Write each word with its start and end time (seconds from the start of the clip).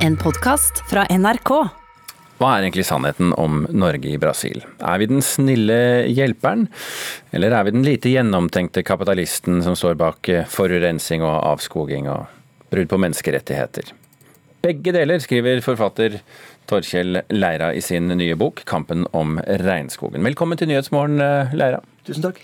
En 0.00 0.14
podkast 0.16 0.78
fra 0.88 1.02
NRK. 1.12 1.50
Hva 2.40 2.50
er 2.54 2.64
egentlig 2.64 2.86
sannheten 2.88 3.34
om 3.36 3.66
Norge 3.68 4.08
i 4.08 4.20
Brasil? 4.20 4.62
Er 4.80 4.96
vi 5.02 5.08
den 5.10 5.20
snille 5.20 5.76
hjelperen, 6.08 6.70
eller 7.36 7.52
er 7.52 7.66
vi 7.66 7.74
den 7.74 7.84
lite 7.84 8.08
gjennomtenkte 8.08 8.80
kapitalisten 8.88 9.60
som 9.60 9.76
står 9.76 9.98
bak 10.00 10.30
forurensing 10.48 11.20
og 11.20 11.34
avskoging 11.50 12.08
og 12.08 12.32
brudd 12.72 12.88
på 12.88 13.00
menneskerettigheter? 13.04 13.92
Begge 14.64 14.96
deler, 14.96 15.20
skriver 15.20 15.60
forfatter 15.64 16.16
Torkjell 16.70 17.20
Leira 17.36 17.74
i 17.76 17.84
sin 17.84 18.08
nye 18.08 18.40
bok 18.40 18.64
'Kampen 18.64 19.04
om 19.12 19.36
regnskogen'. 19.36 20.24
Velkommen 20.24 20.56
til 20.56 20.72
Nyhetsmorgen, 20.72 21.20
Leira. 21.52 21.84
Tusen 22.08 22.24
takk. 22.24 22.40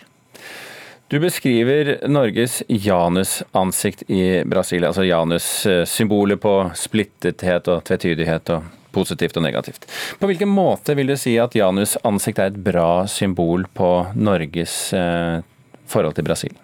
Du 1.08 1.20
beskriver 1.20 2.08
Norges 2.08 2.62
janusansikt 2.68 4.02
i 4.10 4.44
Brasil, 4.44 4.84
altså 4.84 5.04
janus-symbolet 5.06 6.40
på 6.42 6.54
splittethet 6.74 7.70
og 7.70 7.84
tvetydighet 7.86 8.50
og 8.50 8.66
positivt 8.90 9.38
og 9.38 9.44
negativt. 9.46 9.86
På 10.18 10.26
hvilken 10.26 10.50
måte 10.50 10.96
vil 10.98 11.12
du 11.12 11.14
si 11.14 11.36
at 11.38 11.54
janusansikt 11.54 12.42
er 12.42 12.50
et 12.50 12.58
bra 12.58 13.04
symbol 13.06 13.68
på 13.70 13.90
Norges 14.18 14.74
eh, 14.98 15.44
forhold 15.86 16.18
til 16.18 16.26
Brasil? 16.26 16.58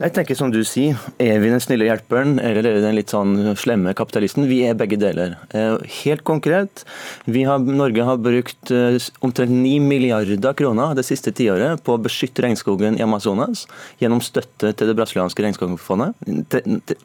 Jeg 0.00 0.14
tenker 0.16 0.36
som 0.38 0.48
du 0.48 0.62
sier, 0.64 0.96
Er 1.20 1.42
vi 1.42 1.50
den 1.52 1.60
snille 1.60 1.84
hjelperen 1.84 2.38
eller 2.40 2.64
er 2.64 2.78
vi 2.78 2.80
den 2.80 2.96
litt 2.96 3.12
sånn 3.12 3.52
slemme 3.60 3.92
kapitalisten? 3.92 4.46
Vi 4.48 4.62
er 4.64 4.78
begge 4.78 4.96
deler. 4.96 5.34
Eh, 5.52 5.76
helt 6.00 6.24
konkret, 6.24 6.86
har, 7.28 7.60
Norge 7.60 8.06
har 8.08 8.16
brukt 8.16 8.72
eh, 8.72 8.96
omtrent 9.20 9.52
9 9.52 9.76
milliarder 9.84 10.56
kroner 10.56 10.96
det 10.96 11.04
siste 11.04 11.34
tiåret 11.36 11.84
på 11.84 11.98
å 11.98 12.00
beskytte 12.00 12.46
regnskogen 12.46 12.96
i 12.96 13.04
Amazonas 13.04 13.66
gjennom 14.00 14.24
støtte 14.24 14.72
til 14.72 14.88
det 14.88 14.96
brasilianske 14.96 15.44
regnskogfondet. 15.44 16.16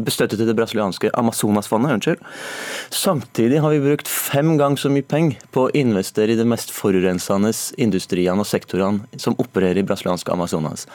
Støtte 0.07 0.39
til 0.39 0.47
det 0.47 0.55
brasilianske 0.55 1.11
Amazonasfondet, 1.19 1.97
unnskyld. 1.99 2.25
Samtidig 2.95 3.59
har 3.59 3.75
vi 3.75 3.83
brukt 3.89 4.07
fem 4.07 4.55
ganger 4.55 4.85
så 4.85 4.93
mye 4.93 5.03
penger 5.03 5.43
på 5.51 5.67
å 5.67 5.73
investere 5.75 6.31
i 6.31 6.39
de 6.39 6.47
mest 6.47 6.71
forurensende 6.71 7.51
industriene 7.75 8.39
og 8.39 8.47
sektorene 8.47 9.19
som 9.19 9.35
opererer 9.35 9.83
i 9.83 9.89
brasilianske 9.89 10.31
Amazonas. 10.31 10.87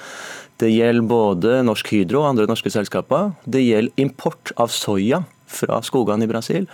Det 0.61 0.69
gjelder 0.69 1.09
både 1.09 1.59
Norsk 1.65 1.93
Hydro 1.95 2.23
og 2.23 2.35
andre 2.35 2.49
norske 2.51 2.73
selskaper. 2.73 3.33
Det 3.49 3.63
gjelder 3.65 4.03
import 4.05 4.53
av 4.61 4.73
soya 4.75 5.23
fra 5.51 5.81
skogene 5.83 6.27
i 6.27 6.31
Brasil, 6.31 6.69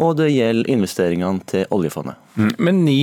og 0.00 0.16
det 0.20 0.30
gjelder 0.32 0.70
investeringene 0.72 1.44
til 1.50 1.66
oljefondet. 1.74 2.16
Mm, 2.38 2.52
men 2.58 2.84
ni 2.86 3.02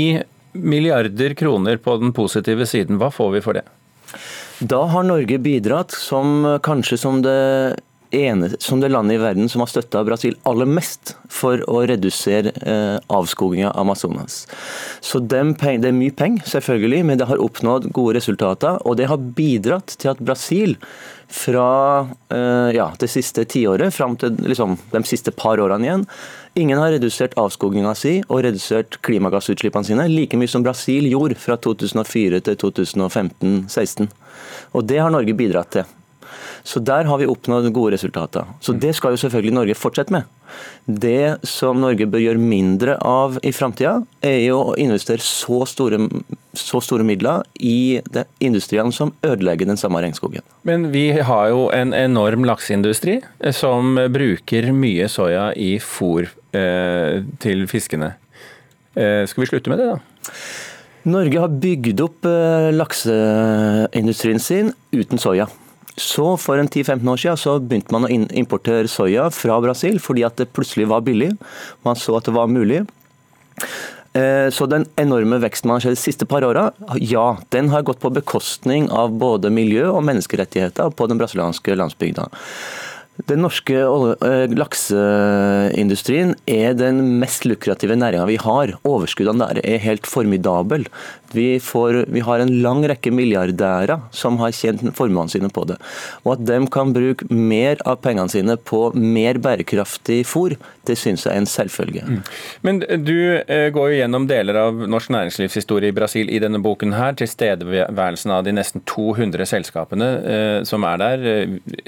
milliarder 0.57 1.35
kroner 1.37 1.77
på 1.77 1.99
den 2.01 2.15
positive 2.15 2.65
siden, 2.65 2.97
hva 2.97 3.11
får 3.13 3.35
vi 3.35 3.43
for 3.45 3.59
det? 3.59 3.65
Da 4.59 4.81
har 4.91 5.05
Norge 5.05 5.37
bidratt 5.39 5.93
som 5.95 6.41
kanskje 6.65 6.97
som 6.99 7.21
det 7.23 7.79
ene, 8.15 8.49
som 8.59 8.81
det 8.81 8.89
landet 8.89 9.17
i 9.17 9.21
verden 9.21 9.49
som 9.49 9.63
har 9.63 9.69
støtta 9.71 10.03
Brasil 10.07 10.37
aller 10.49 10.69
mest 10.69 11.15
for 11.29 11.61
å 11.69 11.83
redusere 11.89 12.53
eh, 12.61 12.97
avskoginga 13.07 13.71
av 13.71 13.85
Amazonas. 13.85 14.41
Så 15.01 15.19
Det 15.19 15.39
er 15.39 15.91
mye 15.93 16.15
penger, 16.15 16.45
selvfølgelig, 16.45 17.05
men 17.05 17.19
det 17.19 17.29
har 17.29 17.41
oppnådd 17.41 17.91
gode 17.93 18.17
resultater. 18.17 18.79
Og 18.85 18.97
det 18.97 19.09
har 19.11 19.17
bidratt 19.17 19.95
til 19.99 20.11
at 20.13 20.21
Brasil 20.23 20.75
fra 21.29 22.07
eh, 22.33 22.75
ja, 22.75 22.89
det 22.97 23.09
siste 23.11 23.45
tiåret 23.45 23.93
fram 23.93 24.17
til 24.17 24.33
liksom, 24.41 24.77
de 24.91 25.03
siste 25.05 25.31
par 25.31 25.61
årene 25.61 25.85
igjen 25.85 26.05
Ingen 26.57 26.79
har 26.81 26.89
redusert 26.95 27.35
avskoginga 27.37 27.91
si 27.95 28.15
og 28.25 28.41
redusert 28.43 28.97
klimagassutslippene 29.05 29.85
sine 29.85 30.07
like 30.09 30.37
mye 30.39 30.49
som 30.49 30.65
Brasil 30.65 31.05
gjorde 31.07 31.37
fra 31.39 31.59
2004 31.61 32.41
til 32.47 32.57
2015-16. 32.65 34.09
Og 34.73 34.89
Det 34.89 34.97
har 34.97 35.13
Norge 35.13 35.37
bidratt 35.37 35.71
til. 35.77 35.98
Så 36.63 36.81
der 36.83 37.07
har 37.09 37.19
vi 37.21 37.27
oppnådd 37.29 37.71
gode 37.73 37.95
resultater. 37.95 38.47
Så 38.61 38.73
det 38.73 38.95
skal 38.97 39.15
jo 39.15 39.21
selvfølgelig 39.21 39.55
Norge 39.55 39.77
fortsette 39.77 40.13
med. 40.13 40.27
Det 40.85 41.37
som 41.45 41.79
Norge 41.81 42.07
bør 42.09 42.23
gjøre 42.23 42.41
mindre 42.41 42.95
av 43.05 43.37
i 43.45 43.51
framtida, 43.53 43.99
er 44.25 44.39
jo 44.47 44.59
å 44.71 44.77
investere 44.81 45.23
så 45.23 45.61
store, 45.69 46.01
så 46.57 46.81
store 46.81 47.05
midler 47.05 47.45
i 47.59 47.99
industriene 48.43 48.93
som 48.95 49.13
ødelegger 49.25 49.69
den 49.69 49.79
samme 49.79 50.01
regnskogen. 50.03 50.45
Men 50.67 50.89
vi 50.93 51.11
har 51.13 51.51
jo 51.53 51.67
en 51.75 51.93
enorm 51.97 52.47
lakseindustri 52.49 53.19
eh, 53.21 53.53
som 53.55 53.99
bruker 54.09 54.71
mye 54.75 55.09
soya 55.11 55.51
i 55.53 55.75
fôr 55.83 56.31
eh, 56.57 57.21
til 57.43 57.67
fiskene. 57.69 58.15
Eh, 58.95 59.23
skal 59.29 59.45
vi 59.45 59.51
slutte 59.53 59.71
med 59.71 59.79
det, 59.79 59.93
da? 59.93 60.33
Norge 61.09 61.39
har 61.39 61.59
bygd 61.63 62.01
opp 62.03 62.27
eh, 62.27 62.69
lakseindustrien 62.75 64.41
sin 64.43 64.73
uten 64.91 65.21
soya. 65.21 65.47
Så 65.99 66.31
For 66.39 66.61
en 66.61 66.69
10-15 66.69 67.11
år 67.11 67.19
siden 67.19 67.39
så 67.39 67.59
begynte 67.59 67.93
man 67.95 68.07
å 68.07 68.11
importere 68.11 68.87
soya 68.91 69.27
fra 69.35 69.59
Brasil 69.63 69.99
fordi 70.03 70.25
at 70.27 70.39
det 70.39 70.51
plutselig 70.55 70.87
var 70.89 71.03
billig. 71.05 71.33
Man 71.87 71.99
så 71.99 72.17
at 72.17 72.29
det 72.29 72.35
var 72.37 72.51
mulig. 72.51 72.85
Eh, 74.17 74.47
så 74.49 74.65
den 74.65 74.87
enorme 74.97 75.37
veksten 75.43 75.69
man 75.69 75.77
har 75.77 75.85
sett 75.85 75.97
de 75.99 76.01
siste 76.01 76.25
par 76.29 76.45
åra, 76.47 76.69
ja, 76.97 77.37
den 77.53 77.69
har 77.69 77.85
gått 77.85 77.99
på 78.01 78.09
bekostning 78.15 78.87
av 78.89 79.13
både 79.21 79.51
miljø 79.53 79.85
og 79.91 80.05
menneskerettigheter 80.07 80.95
på 80.97 81.09
den 81.11 81.19
brasilianske 81.19 81.75
landsbygda. 81.77 82.29
Den 83.27 83.41
norske 83.43 83.75
eh, 83.75 84.53
lakseindustrien 84.55 86.33
er 86.47 86.77
den 86.79 87.01
mest 87.19 87.43
lukrative 87.45 87.97
næringa 87.99 88.27
vi 88.29 88.37
har. 88.39 88.77
Overskuddene 88.87 89.49
der 89.49 89.59
er 89.67 89.83
helt 89.83 90.07
formidable. 90.07 90.87
Vi, 91.35 91.59
får, 91.63 92.05
vi, 92.09 92.23
har 92.25 92.41
en 92.41 92.53
lang 92.63 92.83
rekke 92.89 93.11
milliardærer 93.13 93.99
som 94.15 94.39
har 94.41 94.53
tjent 94.55 94.83
formuene 94.97 95.31
sine 95.31 95.49
på 95.53 95.65
det. 95.69 95.77
Og 96.25 96.35
at 96.35 96.45
de 96.47 96.59
kan 96.73 96.93
bruke 96.95 97.27
mer 97.29 97.81
av 97.89 97.99
pengene 98.03 98.31
sine 98.31 98.57
på 98.57 98.89
mer 98.97 99.39
bærekraftig 99.41 100.21
fôr, 100.29 100.57
det 100.89 100.97
syns 100.97 101.25
jeg 101.25 101.35
er 101.35 101.43
en 101.43 101.49
selvfølge. 101.49 102.05
Mm. 102.07 102.21
Men 102.65 102.81
du 103.05 103.17
eh, 103.39 103.67
går 103.73 103.91
jo 103.91 103.99
gjennom 103.99 104.27
deler 104.29 104.57
av 104.63 104.83
norsk 104.89 105.13
næringslivshistorie 105.13 105.93
i 105.93 105.95
Brasil 105.95 106.31
i 106.33 106.41
denne 106.41 106.61
boken 106.63 106.95
her. 106.97 107.17
Tilstedeværelsen 107.19 108.33
av 108.33 108.45
de 108.47 108.55
nesten 108.55 108.83
200 108.89 109.49
selskapene 109.49 110.09
eh, 110.19 110.55
som 110.67 110.85
er 110.87 111.01
der, 111.01 111.27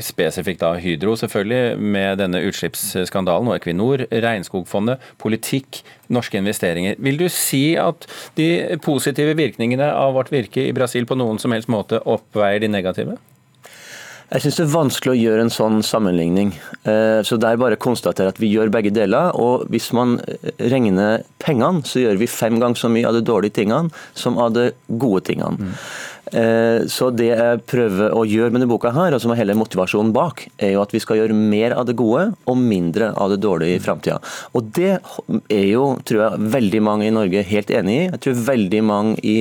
spesifikt 0.02 0.62
da 0.62 0.76
Hydro 0.82 1.16
selvfølgelig 1.20 1.80
med 1.82 2.22
denne 2.22 2.44
utslippsskandalen 2.48 3.50
og 3.52 3.58
Equinor, 3.58 4.06
Regnskogfondet, 4.12 5.02
politikk, 5.22 5.82
norske 6.12 6.40
investeringer. 6.42 6.98
Vil 7.00 7.20
du 7.20 7.28
si 7.32 7.76
at 7.80 8.08
de 8.38 8.78
positive 8.84 9.31
virkningene 9.38 9.92
av 9.94 10.16
vårt 10.18 10.32
virke 10.34 10.68
i 10.68 10.74
Brasil 10.76 11.08
på 11.10 11.18
noen 11.20 11.40
som 11.42 11.54
helst 11.56 11.72
måte 11.72 12.02
oppveier 12.06 12.64
de 12.64 12.72
negative? 12.72 13.18
Jeg 14.32 14.46
syns 14.46 14.58
det 14.62 14.64
er 14.64 14.72
vanskelig 14.72 15.12
å 15.12 15.20
gjøre 15.20 15.44
en 15.44 15.52
sånn 15.52 15.82
sammenligning. 15.84 16.54
Eh, 16.88 17.20
så 17.28 17.36
Det 17.36 17.50
er 17.50 17.58
bare 17.60 17.76
å 17.76 17.84
konstatere 17.84 18.32
at 18.32 18.40
vi 18.40 18.48
gjør 18.54 18.72
begge 18.72 18.94
deler. 18.94 19.36
og 19.36 19.68
Hvis 19.68 19.92
man 19.92 20.22
regner 20.58 21.24
pengene, 21.40 21.84
så 21.84 22.00
gjør 22.00 22.18
vi 22.18 22.28
fem 22.28 22.60
ganger 22.60 22.80
så 22.80 22.88
mye 22.88 23.08
av 23.08 23.14
de 23.14 23.22
dårlige 23.22 23.60
tingene 23.60 23.92
som 24.16 24.38
av 24.38 24.54
de 24.54 24.72
gode 24.88 25.26
tingene. 25.28 25.60
Mm. 25.60 25.74
Eh, 26.32 26.88
så 26.92 27.10
det 27.12 27.30
jeg 27.32 27.62
prøver 27.68 28.14
å 28.16 28.24
gjøre 28.28 28.52
med 28.52 28.62
denne 28.62 28.72
boka, 28.72 28.92
her, 28.96 29.16
og 29.16 29.22
som 29.24 29.34
er 29.34 29.42
hele 29.42 29.56
motivasjonen 29.60 30.14
bak, 30.16 30.46
er 30.62 30.76
jo 30.76 30.84
at 30.84 30.94
vi 30.96 31.02
skal 31.04 31.20
gjøre 31.20 31.36
mer 31.36 31.76
av 31.76 31.88
det 31.90 31.98
gode 32.00 32.30
og 32.50 32.60
mindre 32.60 33.12
av 33.20 33.34
det 33.34 33.42
dårlige 33.44 33.78
i 33.78 33.84
framtida. 33.84 34.20
Og 34.56 34.72
det 34.76 34.94
er 35.52 35.68
jo, 35.68 35.86
tror 36.08 36.24
jeg, 36.24 36.50
veldig 36.56 36.82
mange 36.88 37.08
i 37.08 37.14
Norge 37.14 37.44
helt 37.52 37.74
enig 37.76 37.98
i. 37.98 38.08
Jeg 38.08 38.24
tror 38.26 38.40
veldig 38.48 38.82
mange 38.88 39.18
i 39.28 39.38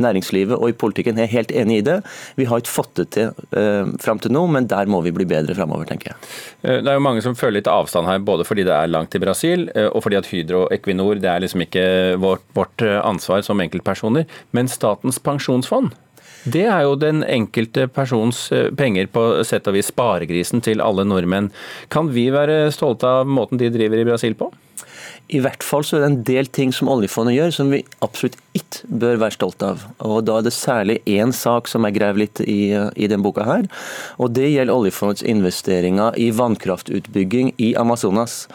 næringslivet 0.00 0.56
og 0.56 0.72
i 0.72 0.76
politikken 0.80 1.20
er 1.20 1.30
helt 1.32 1.52
enig 1.52 1.80
i 1.80 1.86
det. 1.90 1.98
Vi 2.40 2.48
har 2.48 2.62
ikke 2.62 2.72
fått 2.72 2.94
det 3.00 3.08
til 3.16 3.32
uh, 3.56 3.90
fram 4.02 4.20
til 4.22 4.32
nå, 4.34 4.46
men 4.52 4.68
der 4.70 4.88
må 4.90 5.02
vi 5.04 5.12
bli 5.14 5.26
bedre 5.28 5.56
framover, 5.56 5.88
tenker 5.88 6.12
jeg. 6.12 6.30
Eh, 6.62 6.80
det 6.80 6.90
er 6.90 6.98
jo 6.98 7.04
mange 7.04 7.24
som 7.24 7.36
føler 7.38 7.60
litt 7.60 7.70
avstand 7.70 8.08
her, 8.08 8.20
både 8.24 8.46
fordi 8.48 8.64
det 8.68 8.74
er 8.76 8.90
langt 8.90 9.12
til 9.12 9.22
Brasil, 9.22 9.68
og 9.90 10.00
fordi 10.04 10.18
at 10.18 10.28
Hydro 10.30 10.64
og 10.64 10.74
Equinor 10.74 11.20
det 11.20 11.28
er 11.30 11.42
liksom 11.42 11.64
ikke 11.64 11.84
vårt, 12.20 12.44
vårt 12.56 12.84
ansvar 12.84 13.42
som 13.46 13.60
enkeltpersoner. 13.62 14.28
Men 14.56 14.70
Statens 14.70 15.20
pensjonsfond 15.22 15.92
det 16.44 16.64
er 16.64 16.84
jo 16.86 16.96
den 16.96 17.24
enkelte 17.26 17.86
persons 17.92 18.46
eh, 18.52 18.70
penger, 18.76 19.10
på 19.12 19.24
sett 19.44 19.68
og 19.68 19.76
vis 19.76 19.90
sparegrisen 19.92 20.64
til 20.64 20.80
alle 20.84 21.04
nordmenn. 21.04 21.50
Kan 21.92 22.12
vi 22.14 22.30
være 22.32 22.70
stolte 22.74 23.08
av 23.20 23.28
måten 23.28 23.60
de 23.60 23.72
driver 23.72 24.00
i 24.00 24.08
Brasil 24.08 24.36
på? 24.38 24.50
I 25.30 25.38
hvert 25.44 25.62
fall 25.62 25.84
så 25.86 25.96
er 25.96 26.02
det 26.02 26.08
en 26.08 26.22
del 26.26 26.48
ting 26.50 26.72
som 26.74 26.88
oljefondet 26.90 27.36
gjør 27.36 27.52
som 27.54 27.68
vi 27.70 27.84
absolutt 28.02 28.38
ikke 28.56 28.88
bør 29.02 29.20
være 29.20 29.36
stolte 29.36 29.68
av. 29.68 29.84
Og 30.02 30.24
Da 30.26 30.38
er 30.38 30.46
det 30.46 30.52
særlig 30.56 30.96
én 31.06 31.30
sak 31.36 31.70
som 31.70 31.86
jeg 31.86 31.94
graver 32.00 32.24
litt 32.24 32.40
i, 32.42 32.72
i 32.74 33.06
den 33.06 33.22
boka. 33.22 33.44
her, 33.46 33.68
og 34.18 34.34
Det 34.34 34.50
gjelder 34.50 34.74
oljefondets 34.74 35.22
investeringer 35.22 36.18
i 36.18 36.30
vannkraftutbygging 36.34 37.54
i 37.58 37.74
Amazonas. 37.78 38.48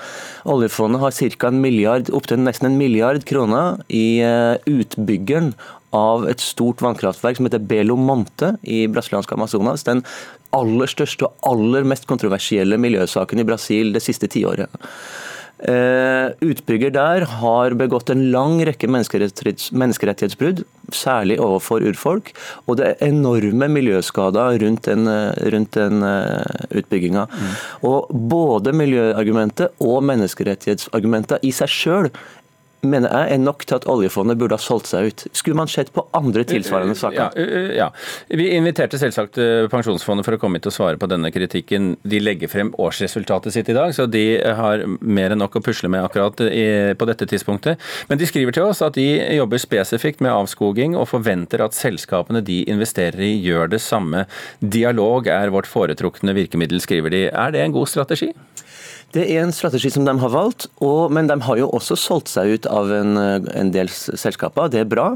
Oljefondet 0.43 0.99
har 0.99 1.11
ca. 1.11 1.47
en 1.47 1.61
milliard, 1.61 2.11
opptil 2.11 2.43
nesten 2.43 2.71
en 2.71 2.77
milliard 2.77 3.23
kroner 3.23 3.79
i 3.87 4.19
eh, 4.19 4.57
utbyggeren 4.67 5.53
av 5.95 6.27
et 6.29 6.43
stort 6.43 6.83
vannkraftverk 6.83 7.39
som 7.39 7.47
heter 7.47 7.63
Belo 7.63 7.95
Monte 7.99 8.55
i 8.63 8.85
brasilianske 8.91 9.37
Amazonas. 9.37 9.85
Den 9.87 10.03
aller 10.55 10.91
største 10.91 11.27
og 11.27 11.47
aller 11.47 11.87
mest 11.87 12.07
kontroversielle 12.09 12.79
miljøsaken 12.81 13.41
i 13.41 13.47
Brasil 13.47 13.95
det 13.95 14.03
siste 14.05 14.29
tiåret. 14.31 14.71
Uh, 15.55 16.35
utbygger 16.43 16.91
der 16.91 17.23
har 17.39 17.73
begått 17.79 18.09
en 18.11 18.25
lang 18.33 18.57
rekke 18.67 18.89
menneskerettighetsbrudd. 18.91 20.65
særlig 20.91 21.39
overfor 21.39 21.81
urfolk. 21.81 22.33
Og 22.67 22.77
det 22.77 22.85
er 22.85 23.07
enorme 23.07 23.67
miljøskader 23.71 24.59
rundt 24.61 24.83
den, 24.85 25.07
rundt 25.55 25.71
den 25.71 26.03
utbygginga. 26.69 27.25
Mm. 27.25 27.55
Og 27.87 28.11
både 28.11 28.75
miljøargumentet 28.75 29.79
og 29.79 30.03
menneskerettighetsargumentet 30.03 31.39
i 31.41 31.51
seg 31.55 31.71
sjøl 31.71 32.11
mener 32.89 33.11
jeg 33.11 33.35
er 33.35 33.41
nok 33.41 33.65
til 33.65 33.77
at 33.79 33.87
oljefondet 33.91 34.39
burde 34.39 34.57
ha 34.57 34.61
solgt 34.61 34.89
seg 34.91 35.09
ut. 35.09 35.25
Skulle 35.35 35.59
man 35.59 35.71
sett 35.71 35.91
på 35.95 36.05
andre 36.17 36.45
tilsvarende 36.47 36.95
saker? 36.97 37.35
Ja, 37.35 37.63
ja. 37.75 37.89
Vi 38.29 38.47
inviterte 38.55 38.99
selvsagt 39.01 39.39
eh, 39.41 39.67
Pensjonsfondet 39.71 40.27
for 40.27 40.37
å 40.37 40.41
komme 40.41 40.59
hit 40.59 40.69
og 40.69 40.75
svare 40.75 40.99
på 41.01 41.09
denne 41.11 41.31
kritikken. 41.33 41.93
De 42.03 42.21
legger 42.21 42.51
frem 42.51 42.71
årsresultatet 42.81 43.55
sitt 43.55 43.71
i 43.71 43.77
dag, 43.77 43.93
så 43.95 44.07
de 44.09 44.25
har 44.59 44.85
mer 45.01 45.33
enn 45.33 45.41
nok 45.41 45.59
å 45.59 45.63
pusle 45.65 45.89
med 45.91 46.05
akkurat 46.05 46.39
på 46.39 47.09
dette 47.09 47.27
tidspunktet. 47.29 47.81
Men 48.09 48.19
de 48.19 48.27
skriver 48.29 48.55
til 48.55 48.67
oss 48.67 48.83
at 48.85 48.97
de 48.97 49.07
jobber 49.35 49.61
spesifikt 49.61 50.23
med 50.23 50.33
avskoging 50.33 50.95
og 50.99 51.09
forventer 51.11 51.63
at 51.65 51.77
selskapene 51.77 52.43
de 52.45 52.61
investerer 52.71 53.21
i 53.25 53.33
gjør 53.45 53.71
det 53.75 53.81
samme. 53.83 54.25
Dialog 54.59 55.29
er 55.31 55.53
vårt 55.53 55.69
foretrukne 55.69 56.35
virkemiddel, 56.37 56.81
skriver 56.83 57.13
de. 57.13 57.25
Er 57.31 57.55
det 57.55 57.63
en 57.63 57.75
god 57.75 57.91
strategi? 57.91 58.31
Det 59.13 59.23
er 59.23 59.43
en 59.43 59.53
strategi 59.55 59.91
som 59.93 60.07
de 60.07 60.15
har 60.19 60.31
valgt, 60.33 60.67
og, 60.83 61.11
men 61.13 61.29
de 61.29 61.37
har 61.45 61.59
jo 61.59 61.69
også 61.77 61.95
solgt 61.99 62.31
seg 62.31 62.57
ut 62.57 62.65
av 62.67 62.91
en, 62.91 63.15
en 63.17 63.69
del 63.71 63.91
selskaper. 63.91 64.71
Det 64.73 64.81
er 64.83 64.89
bra. 64.91 65.11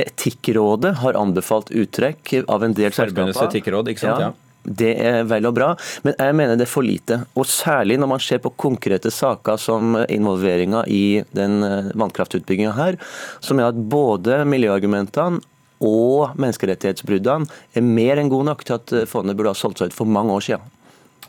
Etikkrådet 0.00 0.96
har 1.04 1.20
anbefalt 1.20 1.70
uttrekk 1.70 2.34
av 2.48 2.64
en 2.66 2.74
del 2.74 2.90
selskaper. 2.90 3.12
Forbundets 3.12 3.44
etikkråd, 3.46 3.92
ikke 3.92 4.06
sant? 4.06 4.26
Ja. 4.26 4.32
Det 4.64 4.94
er 4.96 5.26
vel 5.28 5.44
og 5.44 5.54
bra, 5.58 5.74
men 6.06 6.14
jeg 6.16 6.36
mener 6.38 6.56
det 6.56 6.64
er 6.64 6.72
for 6.72 6.86
lite. 6.86 7.20
Og 7.36 7.44
Særlig 7.48 7.98
når 8.00 8.08
man 8.14 8.22
ser 8.24 8.40
på 8.40 8.52
konkrete 8.56 9.12
saker 9.12 9.60
som 9.60 9.98
involveringa 10.08 10.86
i 10.88 11.22
den 11.36 11.58
eh, 11.62 11.90
vannkraftutbygginga 11.92 12.72
her, 12.76 12.96
som 13.44 13.60
er 13.60 13.68
at 13.68 13.82
både 13.92 14.40
miljøargumentene 14.48 15.42
og 15.84 16.38
menneskerettighetsbruddene 16.40 17.50
er 17.76 17.84
mer 17.84 18.20
enn 18.20 18.32
gode 18.32 18.48
nok 18.48 18.64
til 18.64 18.78
at 18.78 18.94
fondet 19.10 19.36
burde 19.36 19.52
ha 19.52 19.58
solgt 19.58 19.82
seg 19.82 19.92
ut 19.92 19.98
for 19.98 20.08
mange 20.08 20.32
år 20.32 20.46
siden. 20.48 20.72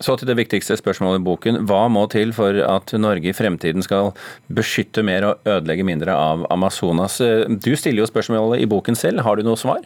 Så 0.03 0.18
til 0.19 0.27
det 0.27 0.38
viktigste 0.39 0.75
spørsmålet 0.80 1.21
i 1.21 1.25
boken. 1.25 1.59
Hva 1.69 1.86
må 1.92 2.06
til 2.12 2.33
for 2.36 2.57
at 2.68 2.92
Norge 3.00 3.31
i 3.31 3.36
fremtiden 3.36 3.86
skal 3.86 4.12
beskytte 4.51 5.06
mer 5.07 5.30
og 5.30 5.47
ødelegge 5.47 5.86
mindre 5.88 6.15
av 6.15 6.44
Amazonas? 6.51 7.21
Du 7.47 7.71
stiller 7.80 8.03
jo 8.03 8.09
spørsmålet 8.09 8.63
i 8.63 8.68
boken 8.69 8.97
selv. 9.00 9.24
Har 9.24 9.39
du 9.39 9.47
noe 9.47 9.59
svar? 9.59 9.86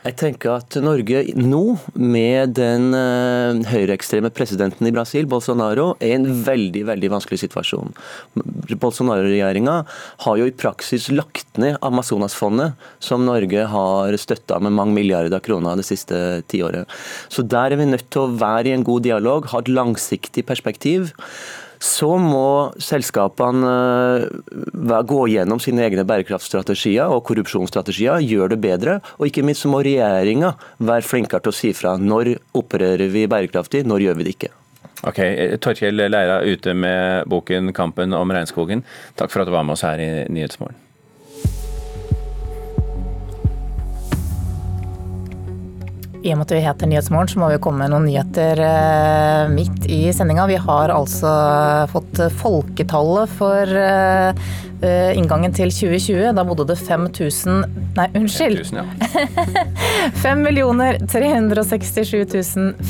Jeg 0.00 0.16
tenker 0.16 0.54
at 0.54 0.76
Norge 0.80 1.18
nå, 1.36 1.60
med 2.00 2.54
den 2.56 2.94
uh, 2.96 3.58
høyreekstreme 3.68 4.30
presidenten 4.32 4.88
i 4.88 4.92
Brasil, 4.96 5.26
Bolsonaro, 5.28 5.90
er 6.00 6.14
i 6.14 6.16
en 6.16 6.24
veldig 6.46 6.86
veldig 6.88 7.10
vanskelig 7.12 7.42
situasjon. 7.42 7.92
Bolsonaro-regjeringa 8.80 9.76
har 10.24 10.40
jo 10.40 10.48
i 10.48 10.56
praksis 10.56 11.10
lagt 11.12 11.60
ned 11.60 11.76
Amazonasfondet, 11.84 12.80
som 13.04 13.26
Norge 13.28 13.66
har 13.74 14.16
støtta 14.20 14.60
med 14.64 14.72
mange 14.78 14.96
milliarder 14.96 15.44
kroner 15.44 15.76
det 15.76 15.84
siste 15.90 16.40
tiåret. 16.48 16.88
Så 17.28 17.44
der 17.44 17.74
er 17.74 17.82
vi 17.82 17.90
nødt 17.92 18.08
til 18.08 18.24
å 18.24 18.32
være 18.40 18.70
i 18.70 18.76
en 18.78 18.86
god 18.88 19.04
dialog, 19.04 19.50
ha 19.52 19.60
et 19.60 19.68
langsiktig 19.68 20.48
perspektiv 20.48 21.12
så 21.80 22.10
må 22.20 22.70
selskapene 22.82 23.70
eh, 24.20 24.96
gå 25.08 25.20
gjennom 25.32 25.60
sine 25.62 25.86
egne 25.86 26.04
bærekraftstrategier 26.08 27.08
og 27.08 27.24
korrupsjonsstrategier, 27.30 28.20
gjøre 28.20 28.54
det 28.54 28.60
bedre. 28.64 28.98
Og 29.18 29.30
ikke 29.30 29.44
minst 29.46 29.64
så 29.64 29.72
må 29.72 29.80
regjeringa 29.84 30.52
være 30.78 31.08
flinkere 31.08 31.44
til 31.44 31.54
å 31.54 31.56
si 31.56 31.72
fra 31.76 31.96
når 32.00 32.34
opererer 32.60 33.08
vi 33.12 33.24
bærekraftig, 33.30 33.86
når 33.88 34.06
gjør 34.06 34.20
vi 34.20 34.28
det 34.28 34.36
ikke. 34.36 34.52
Ok, 35.08 35.22
Torkjell 35.64 36.04
Leira 36.10 36.42
ute 36.44 36.74
med 36.76 37.24
boken 37.32 37.72
'Kampen 37.72 38.12
om 38.12 38.36
regnskogen'. 38.36 38.84
Takk 39.16 39.32
for 39.32 39.40
at 39.40 39.48
du 39.48 39.56
var 39.56 39.64
med 39.64 39.78
oss 39.78 39.86
her 39.88 39.96
i 39.96 40.10
Nyhetsmorgen. 40.28 40.89
I 46.20 46.34
og 46.34 46.40
med 46.40 46.50
at 46.50 46.52
vi 46.52 46.64
heter 46.64 46.88
Nyhetsmorgen, 46.90 47.30
så 47.32 47.40
må 47.40 47.48
vi 47.48 47.60
komme 47.64 47.80
med 47.80 47.94
noen 47.94 48.04
nyheter 48.08 48.60
eh, 48.60 49.52
midt 49.52 49.86
i 49.88 50.02
sendinga. 50.12 50.44
Vi 50.50 50.58
har 50.60 50.92
altså 50.92 51.30
fått 51.92 52.20
folketallet 52.42 53.32
for 53.38 53.72
Eh, 54.80 55.12
inngangen 55.18 55.52
til 55.52 55.68
2020. 55.68 56.30
Da 56.36 56.44
bodde 56.46 56.64
det 56.70 56.78
5000 56.80 57.64
Nei, 57.98 58.06
unnskyld! 58.16 58.62
5 60.22 60.44
367 61.10 62.14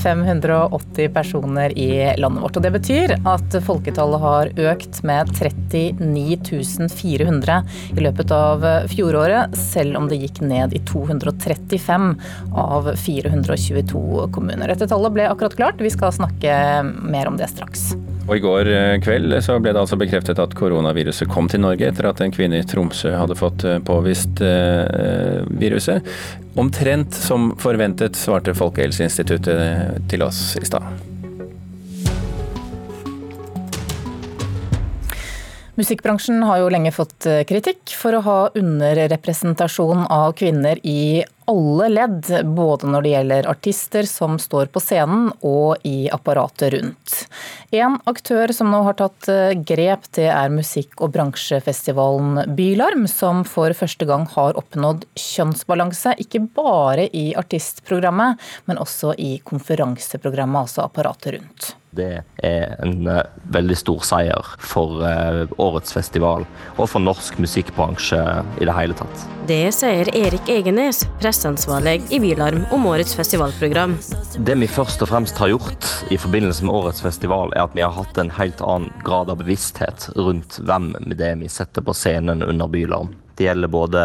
580 0.02 1.08
personer 1.14 1.74
i 1.74 1.90
landet 2.20 2.44
vårt. 2.44 2.58
Og 2.60 2.62
det 2.62 2.72
betyr 2.76 3.16
at 3.18 3.56
folketallet 3.66 4.22
har 4.22 4.52
økt 4.70 5.00
med 5.08 5.32
39 5.34 6.90
400 6.94 7.58
i 7.96 8.04
løpet 8.04 8.36
av 8.36 8.68
fjoråret, 8.92 9.56
selv 9.58 9.98
om 9.98 10.06
det 10.10 10.20
gikk 10.20 10.42
ned 10.44 10.76
i 10.76 10.84
235 10.86 12.12
av 12.54 12.92
422 13.02 14.30
kommuner. 14.36 14.70
Dette 14.70 14.90
tallet 14.90 15.16
ble 15.16 15.26
akkurat 15.32 15.58
klart, 15.58 15.82
vi 15.82 15.90
skal 15.90 16.14
snakke 16.14 16.54
mer 16.84 17.32
om 17.32 17.40
det 17.40 17.50
straks. 17.50 17.90
Og 18.30 18.36
I 18.38 18.42
går 18.44 18.68
eh, 18.70 18.96
kveld 19.02 19.34
så 19.42 19.56
ble 19.58 19.72
det 19.74 19.80
altså 19.80 19.96
bekreftet 19.98 20.38
at 20.38 20.52
koronaviruset 20.54 21.26
kom 21.32 21.48
til 21.50 21.64
Norge 21.64 21.88
etter 21.88 22.06
at 22.06 22.20
en 22.22 22.30
kvinne 22.30 22.60
i 22.62 22.66
Tromsø 22.66 23.10
hadde 23.10 23.34
fått 23.34 23.64
eh, 23.66 23.80
påvist 23.82 24.38
eh, 24.46 25.42
viruset. 25.50 26.06
Omtrent 26.54 27.18
som 27.18 27.50
forventet, 27.58 28.14
svarte 28.14 28.54
Folkehelseinstituttet 28.54 30.06
til 30.12 30.22
oss 30.22 30.54
i 30.62 30.66
stad. 30.68 30.86
Musikkbransjen 35.80 36.42
har 36.44 36.60
jo 36.60 36.70
lenge 36.70 36.94
fått 36.94 37.26
eh, 37.26 37.42
kritikk 37.48 37.96
for 37.96 38.14
å 38.14 38.22
ha 38.26 38.38
underrepresentasjon 38.54 40.06
av 40.06 40.34
kvinner 40.38 40.78
i 40.86 41.24
alle 41.50 41.88
ledd, 41.90 42.28
både 42.54 42.88
når 42.90 43.04
det 43.04 43.12
gjelder 43.14 43.48
artister 43.50 44.08
som 44.08 44.38
står 44.40 44.70
på 44.72 44.82
scenen 44.82 45.30
og 45.46 45.82
i 45.86 46.08
apparatet 46.12 46.74
rundt. 46.76 47.16
En 47.74 47.98
aktør 48.10 48.52
som 48.54 48.70
nå 48.72 48.82
har 48.86 48.98
tatt 49.00 49.28
eh, 49.32 49.56
grep, 49.66 50.06
det 50.16 50.28
er 50.30 50.54
musikk- 50.54 51.02
og 51.02 51.12
bransjefestivalen 51.16 52.54
Bylarm, 52.58 53.06
som 53.10 53.42
for 53.48 53.74
første 53.76 54.06
gang 54.08 54.28
har 54.36 54.58
oppnådd 54.60 55.06
kjønnsbalanse, 55.18 56.16
ikke 56.22 56.44
bare 56.56 57.08
i 57.16 57.30
artistprogrammet, 57.38 58.40
men 58.70 58.80
også 58.82 59.14
i 59.18 59.36
konferanseprogrammet, 59.46 60.66
altså 60.66 60.86
apparatet 60.86 61.38
rundt. 61.38 61.74
Det 61.96 62.22
er 62.46 62.76
en 62.84 63.06
uh, 63.08 63.24
veldig 63.50 63.76
stor 63.78 64.04
seier 64.06 64.50
for 64.62 65.02
uh, 65.02 65.42
årets 65.58 65.92
festival, 65.94 66.44
og 66.76 66.86
for 66.90 67.02
norsk 67.02 67.40
musikkbransje 67.42 68.20
i 68.60 68.68
det 68.68 68.76
hele 68.76 68.94
tatt. 68.98 69.24
Det 69.50 69.72
sier 69.74 70.06
Erik 70.14 70.50
Egenes, 70.52 71.02
presseansvarlig 71.18 71.96
i 72.14 72.20
Bylarm 72.22 72.62
om 72.70 72.86
årets 72.92 73.16
festivalprogram. 73.18 73.96
Det 74.38 74.54
vi 74.60 74.68
først 74.70 75.02
og 75.02 75.10
fremst 75.10 75.40
har 75.42 75.50
gjort 75.50 75.88
i 76.14 76.20
forbindelse 76.20 76.68
med 76.68 76.76
årets 76.78 77.02
festival, 77.02 77.50
er 77.56 77.66
at 77.66 77.74
vi 77.74 77.82
har 77.82 77.96
hatt 77.96 78.20
en 78.22 78.30
helt 78.38 78.62
annen 78.62 78.92
grad 79.02 79.32
av 79.32 79.40
bevissthet 79.42 80.12
rundt 80.14 80.60
hvem 80.62 80.92
det 81.10 81.34
vi 81.42 81.50
setter 81.50 81.82
på 81.82 81.96
scenen 81.96 82.46
under 82.46 82.70
Bylarm. 82.70 83.10
Det 83.40 83.46
gjelder 83.46 83.70
både 83.72 84.00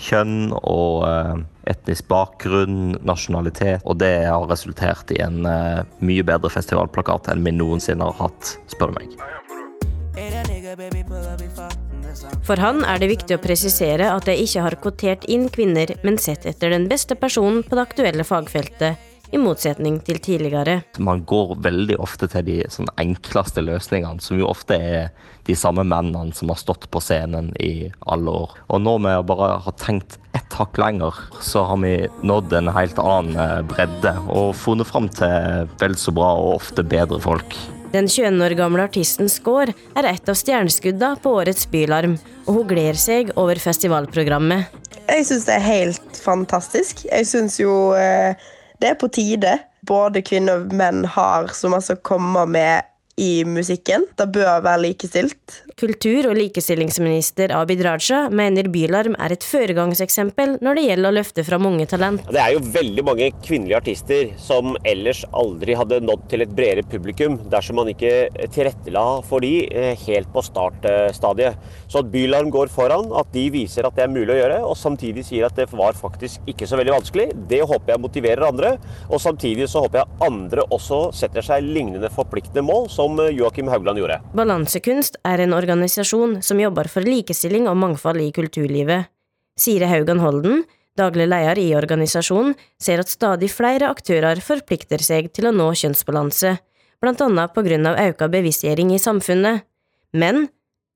kjønn 0.00 0.54
og 0.56 1.02
uh, 1.04 1.34
etnisk 1.68 2.06
bakgrunn, 2.08 2.94
nasjonalitet. 3.04 3.84
Og 3.84 3.98
det 4.00 4.24
har 4.24 4.46
resultert 4.48 5.12
i 5.12 5.18
en 5.20 5.44
uh, 5.44 5.82
mye 6.00 6.24
bedre 6.24 6.48
festivalplakat 6.48 7.28
enn 7.28 7.44
vi 7.44 7.52
noensinne 7.52 8.08
har 8.08 8.16
hatt, 8.22 8.54
spør 8.72 8.94
du 8.94 9.02
meg. 9.02 9.18
For 12.48 12.56
han 12.64 12.80
er 12.88 13.04
det 13.04 13.10
viktig 13.12 13.36
å 13.36 13.42
presisere 13.44 14.08
at 14.14 14.32
jeg 14.32 14.48
ikke 14.48 14.64
har 14.64 14.80
kvotert 14.80 15.28
inn 15.28 15.50
kvinner, 15.52 15.92
men 16.00 16.16
sett 16.16 16.48
etter 16.48 16.72
den 16.72 16.88
beste 16.88 17.20
personen 17.20 17.60
på 17.60 17.76
det 17.76 17.84
aktuelle 17.84 18.24
fagfeltet 18.24 19.09
i 19.30 19.38
motsetning 19.38 20.00
til 20.04 20.18
tidligere. 20.22 20.80
Man 20.98 21.24
går 21.28 21.56
veldig 21.62 21.98
ofte 22.02 22.28
til 22.30 22.46
de 22.46 22.56
sånn 22.72 22.90
enkleste 23.00 23.62
løsningene, 23.64 24.22
som 24.22 24.40
jo 24.40 24.48
ofte 24.50 24.76
er 24.76 25.10
de 25.46 25.56
samme 25.56 25.84
mennene 25.86 26.34
som 26.36 26.50
har 26.52 26.60
stått 26.60 26.88
på 26.92 27.02
scenen 27.02 27.52
i 27.62 27.90
alle 28.10 28.34
år. 28.44 28.54
Og 28.68 28.82
nå 28.82 28.96
med 29.02 29.18
å 29.18 29.26
bare 29.26 29.52
ha 29.64 29.74
tenkt 29.80 30.18
ett 30.36 30.58
hakk 30.58 30.78
lenger, 30.78 31.16
så 31.42 31.64
har 31.70 31.80
vi 31.82 31.94
nådd 32.26 32.54
en 32.58 32.72
helt 32.74 32.98
annen 33.02 33.38
eh, 33.40 33.60
bredde 33.66 34.14
og 34.28 34.54
funnet 34.58 34.90
fram 34.90 35.08
til 35.14 35.68
vel 35.80 35.96
så 35.98 36.14
bra 36.14 36.34
og 36.38 36.60
ofte 36.60 36.86
bedre 36.86 37.20
folk. 37.22 37.56
Den 37.90 38.06
21 38.06 38.38
år 38.46 38.54
gamle 38.54 38.84
artisten 38.86 39.26
Skaar 39.30 39.72
er 39.98 40.06
et 40.12 40.30
av 40.30 40.36
stjerneskudda 40.38 41.16
på 41.24 41.32
årets 41.40 41.66
Bylarm, 41.72 42.20
og 42.46 42.60
hun 42.60 42.68
gleder 42.70 42.98
seg 42.98 43.32
over 43.34 43.58
festivalprogrammet. 43.58 44.78
Jeg 45.10 45.26
syns 45.26 45.48
det 45.48 45.56
er 45.56 45.66
helt 45.66 46.22
fantastisk. 46.22 47.02
Jeg 47.08 47.26
syns 47.26 47.58
jo 47.58 47.90
eh 47.98 48.38
det 48.80 48.94
er 48.94 49.00
på 49.00 49.08
tide. 49.12 49.58
Både 49.86 50.22
kvinner 50.24 50.60
og 50.60 50.74
menn 50.76 51.04
har 51.08 51.52
så 51.56 51.70
masse 51.72 51.96
å 51.96 52.02
komme 52.04 52.44
med 52.50 52.89
i 53.20 53.44
musikken. 53.44 54.06
Det 54.16 54.26
bør 54.32 54.62
være 54.64 54.86
likestilt. 54.88 55.60
kultur- 55.80 56.26
og 56.28 56.36
likestillingsminister 56.36 57.54
Abid 57.56 57.80
Raja 57.84 58.26
mener 58.28 58.66
Bylarm 58.68 59.14
er 59.16 59.32
et 59.32 59.44
foregangseksempel 59.48 60.58
når 60.60 60.76
det 60.76 60.82
gjelder 60.84 61.08
å 61.08 61.16
løfte 61.16 61.44
fram 61.46 61.68
unge 61.70 61.86
talent. 61.88 62.26
Det 62.28 62.40
er 62.42 62.52
jo 62.52 62.60
veldig 62.74 63.04
mange 63.06 63.30
kvinnelige 63.40 63.78
artister 63.78 64.34
som 64.40 64.74
ellers 64.84 65.22
aldri 65.32 65.76
hadde 65.78 66.02
nådd 66.04 66.26
til 66.28 66.44
et 66.44 66.52
bredere 66.52 66.84
publikum 66.84 67.38
dersom 67.52 67.80
man 67.80 67.88
ikke 67.92 68.28
tilrettela 68.52 69.06
for 69.24 69.44
de 69.44 69.64
eh, 69.72 69.96
helt 70.04 70.28
på 70.34 70.44
startstadiet. 70.44 71.56
Så 71.88 72.02
at 72.02 72.12
Bylarm 72.12 72.52
går 72.52 72.68
foran, 72.72 73.08
at 73.16 73.32
de 73.32 73.46
viser 73.52 73.88
at 73.88 73.96
det 73.96 74.04
er 74.04 74.12
mulig 74.12 74.36
å 74.36 74.38
gjøre, 74.42 74.60
og 74.68 74.76
samtidig 74.78 75.24
sier 75.30 75.48
at 75.48 75.56
det 75.56 75.70
var 75.72 75.96
faktisk 75.96 76.44
ikke 76.50 76.68
så 76.68 76.76
veldig 76.80 76.96
vanskelig, 76.98 77.28
det 77.50 77.62
håper 77.64 77.94
jeg 77.94 78.04
motiverer 78.04 78.48
andre. 78.50 78.74
Og 79.08 79.20
samtidig 79.22 79.68
så 79.70 79.86
håper 79.86 80.02
jeg 80.02 80.20
andre 80.28 80.68
også 80.76 81.00
setter 81.16 81.44
seg 81.46 81.64
lignende 81.64 82.12
forpliktende 82.12 82.66
mål 82.68 82.88
som 82.92 83.09
Joakim 83.34 83.70
Haugland 83.72 83.98
gjorde. 83.98 84.20
Balansekunst 84.36 85.18
er 85.26 85.42
en 85.42 85.54
organisasjon 85.56 86.38
som 86.46 86.60
jobber 86.60 86.90
for 86.92 87.06
likestilling 87.06 87.66
og 87.70 87.78
mangfold 87.80 88.22
i 88.22 88.30
kulturlivet. 88.36 89.10
Sire 89.58 89.88
Haugan 89.90 90.22
Holden, 90.22 90.62
daglig 90.98 91.26
leder 91.30 91.58
i 91.60 91.72
organisasjonen, 91.78 92.54
ser 92.80 93.02
at 93.02 93.10
stadig 93.10 93.50
flere 93.52 93.90
aktører 93.90 94.40
forplikter 94.44 95.02
seg 95.04 95.32
til 95.34 95.50
å 95.50 95.54
nå 95.56 95.70
kjønnsbalanse, 95.82 96.54
blant 97.00 97.24
annet 97.24 97.56
på 97.56 97.64
grunn 97.66 97.88
av 97.88 98.00
økt 98.04 98.24
bevisstgjøring 98.32 98.94
i 98.94 99.02
samfunnet. 99.02 99.66
Men 100.12 100.48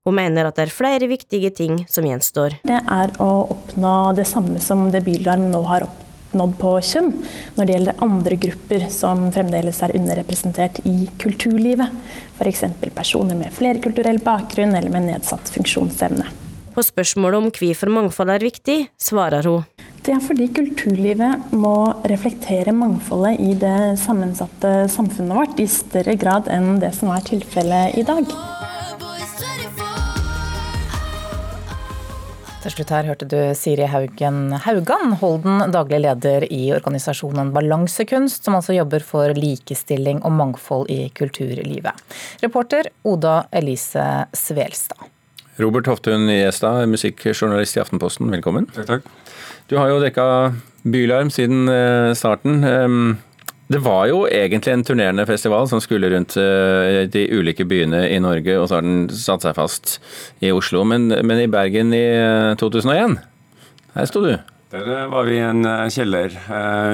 hun 0.04 0.18
mener 0.18 0.48
at 0.48 0.58
det 0.58 0.68
er 0.68 0.76
flere 0.76 1.08
viktige 1.08 1.50
ting 1.56 1.84
som 1.88 2.04
gjenstår. 2.04 2.60
Det 2.68 2.80
er 2.80 3.12
å 3.22 3.30
oppnå 3.56 3.96
det 4.18 4.28
samme 4.28 4.60
som 4.60 4.90
det 4.92 5.04
Bylarm 5.06 5.48
nå 5.52 5.64
har 5.70 5.88
oppnådd 5.88 6.03
oppnådd 6.34 6.54
på 6.58 6.72
kjønn 6.82 7.10
når 7.54 7.66
det 7.66 7.74
gjelder 7.74 8.00
andre 8.04 8.38
grupper 8.42 8.86
som 8.92 9.26
fremdeles 9.34 9.82
er 9.82 9.94
underrepresentert 9.94 10.80
i 10.84 11.08
kulturlivet. 11.18 11.90
F.eks. 12.38 12.64
personer 12.94 13.38
med 13.38 13.54
flerkulturell 13.54 14.18
bakgrunn 14.24 14.74
eller 14.74 14.90
med 14.90 15.08
nedsatt 15.12 15.52
funksjonsevne. 15.54 16.26
På 16.74 16.82
spørsmålet 16.82 17.38
om 17.38 17.50
hvorfor 17.54 17.92
mangfold 17.94 18.32
er 18.34 18.42
viktig, 18.42 18.78
svarer 18.98 19.46
hun. 19.46 19.62
Det 20.04 20.12
er 20.12 20.20
fordi 20.20 20.50
kulturlivet 20.52 21.54
må 21.54 21.94
reflektere 22.10 22.74
mangfoldet 22.76 23.38
i 23.40 23.54
det 23.56 23.94
sammensatte 24.02 24.88
samfunnet 24.92 25.38
vårt 25.38 25.62
i 25.62 25.70
større 25.70 26.18
grad 26.20 26.50
enn 26.52 26.82
det 26.82 26.92
som 26.98 27.14
er 27.14 27.24
tilfellet 27.24 27.96
i 28.02 28.04
dag. 28.04 28.34
Til 32.64 32.72
slutt 32.72 32.94
her 32.94 33.04
hørte 33.04 33.26
du 33.28 33.36
Siri 33.52 33.84
Haugen 33.92 34.54
Haugan, 34.64 35.10
Holden, 35.20 35.66
daglig 35.68 35.98
leder 36.00 36.46
i 36.48 36.70
organisasjonen 36.72 37.50
Balansekunst, 37.52 38.46
som 38.46 38.56
altså 38.56 38.72
jobber 38.72 39.04
for 39.04 39.36
likestilling 39.36 40.22
og 40.24 40.32
mangfold 40.32 40.88
i 40.88 41.10
kulturlivet. 41.12 41.92
Reporter 42.40 42.88
Oda 43.04 43.42
Elise 43.52 44.06
Svelstad. 44.32 45.10
Robert 45.60 45.92
Hoftun 45.92 46.24
Gjestad, 46.32 46.88
musikkjournalist 46.88 47.76
i 47.76 47.82
Aftenposten, 47.84 48.32
velkommen. 48.32 48.70
Takk, 48.72 48.88
takk. 48.94 49.36
Du 49.68 49.76
har 49.76 49.92
jo 49.92 50.00
dekka 50.00 50.26
Bylarm 50.88 51.28
siden 51.36 51.68
eh, 51.68 52.16
starten. 52.16 52.64
Det 53.66 53.80
var 53.80 54.08
jo 54.10 54.24
egentlig 54.28 54.74
en 54.74 54.82
turnerende 54.84 55.24
festival 55.24 55.68
som 55.70 55.80
skulle 55.80 56.10
rundt 56.12 56.36
eh, 56.36 57.04
de 57.08 57.22
ulike 57.32 57.64
byene 57.64 58.02
i 58.12 58.18
Norge, 58.20 58.58
og 58.60 58.68
så 58.68 58.76
har 58.76 58.84
den 58.84 59.06
satt 59.08 59.46
seg 59.46 59.56
fast 59.56 59.94
i 60.44 60.50
Oslo. 60.52 60.82
Men, 60.84 61.08
men 61.24 61.40
i 61.40 61.48
Bergen 61.48 61.94
i 61.96 62.04
2001, 62.60 63.16
eh, 63.16 63.64
her 63.94 64.10
sto 64.10 64.20
du. 64.26 64.34
Der 64.74 65.08
var 65.08 65.24
vi 65.24 65.38
i 65.38 65.46
en 65.46 65.64
eh, 65.64 65.88
kjeller 65.94 66.36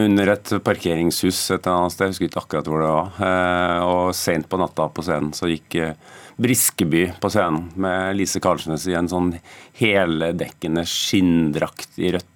under 0.05 0.35
et 0.37 0.55
parkeringshus 0.62 1.43
et 1.57 1.67
annet 1.67 1.97
sted, 1.97 2.07
jeg 2.07 2.15
husker 2.15 2.31
ikke 2.31 2.45
akkurat 2.45 2.71
hvor 2.71 2.85
det 2.85 2.95
var. 2.95 3.21
Og 3.91 4.15
seint 4.15 4.47
på 4.47 4.61
natta 4.61 4.87
på 4.95 5.07
scenen 5.07 5.35
så 5.35 5.50
gikk 5.50 5.81
Briskeby 6.41 7.09
på 7.21 7.29
scenen 7.35 7.67
med 7.83 8.15
Lise 8.17 8.41
Karlsnes 8.41 8.87
i 8.89 8.95
en 8.97 9.11
sånn 9.11 9.35
heldekkende 9.81 10.87
skinndrakt 10.89 11.99
i 11.99 12.15
rødt 12.15 12.31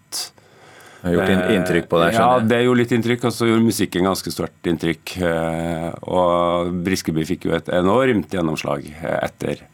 det 1.05 1.21
har 1.21 1.29
gjort 1.29 1.53
inntrykk 1.53 1.87
på 1.91 2.01
deg? 2.01 2.17
Ja, 2.17 2.29
det 2.41 2.63
gjorde 2.65 2.81
litt 2.81 2.93
inntrykk. 2.97 3.27
Og 3.29 3.37
så 3.37 3.49
gjorde 3.49 3.67
musikken 3.67 4.09
ganske 4.09 4.33
stort 4.33 4.69
inntrykk. 4.71 5.15
Eh, 5.29 5.89
og 6.09 6.73
Briskeby 6.87 7.27
fikk 7.29 7.45
jo 7.51 7.57
et 7.59 7.69
enormt 7.77 8.33
gjennomslag 8.33 8.87
eh, 8.89 9.19
etter 9.21 9.67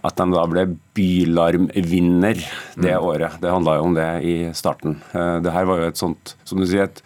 at 0.00 0.16
de 0.16 0.26
da 0.32 0.44
ble 0.48 0.64
Bylarmvinner 0.96 2.38
det 2.78 2.94
mm. 2.94 3.02
året. 3.02 3.34
Det 3.42 3.50
handla 3.50 3.76
jo 3.80 3.88
om 3.88 3.96
det 3.98 4.10
i 4.22 4.36
starten. 4.56 5.00
Eh, 5.10 5.40
det 5.42 5.56
her 5.56 5.66
var 5.68 5.82
jo 5.82 5.90
et 5.90 6.00
sånt, 6.00 6.36
som 6.46 6.62
du 6.62 6.68
sier, 6.70 6.86
et 6.86 7.02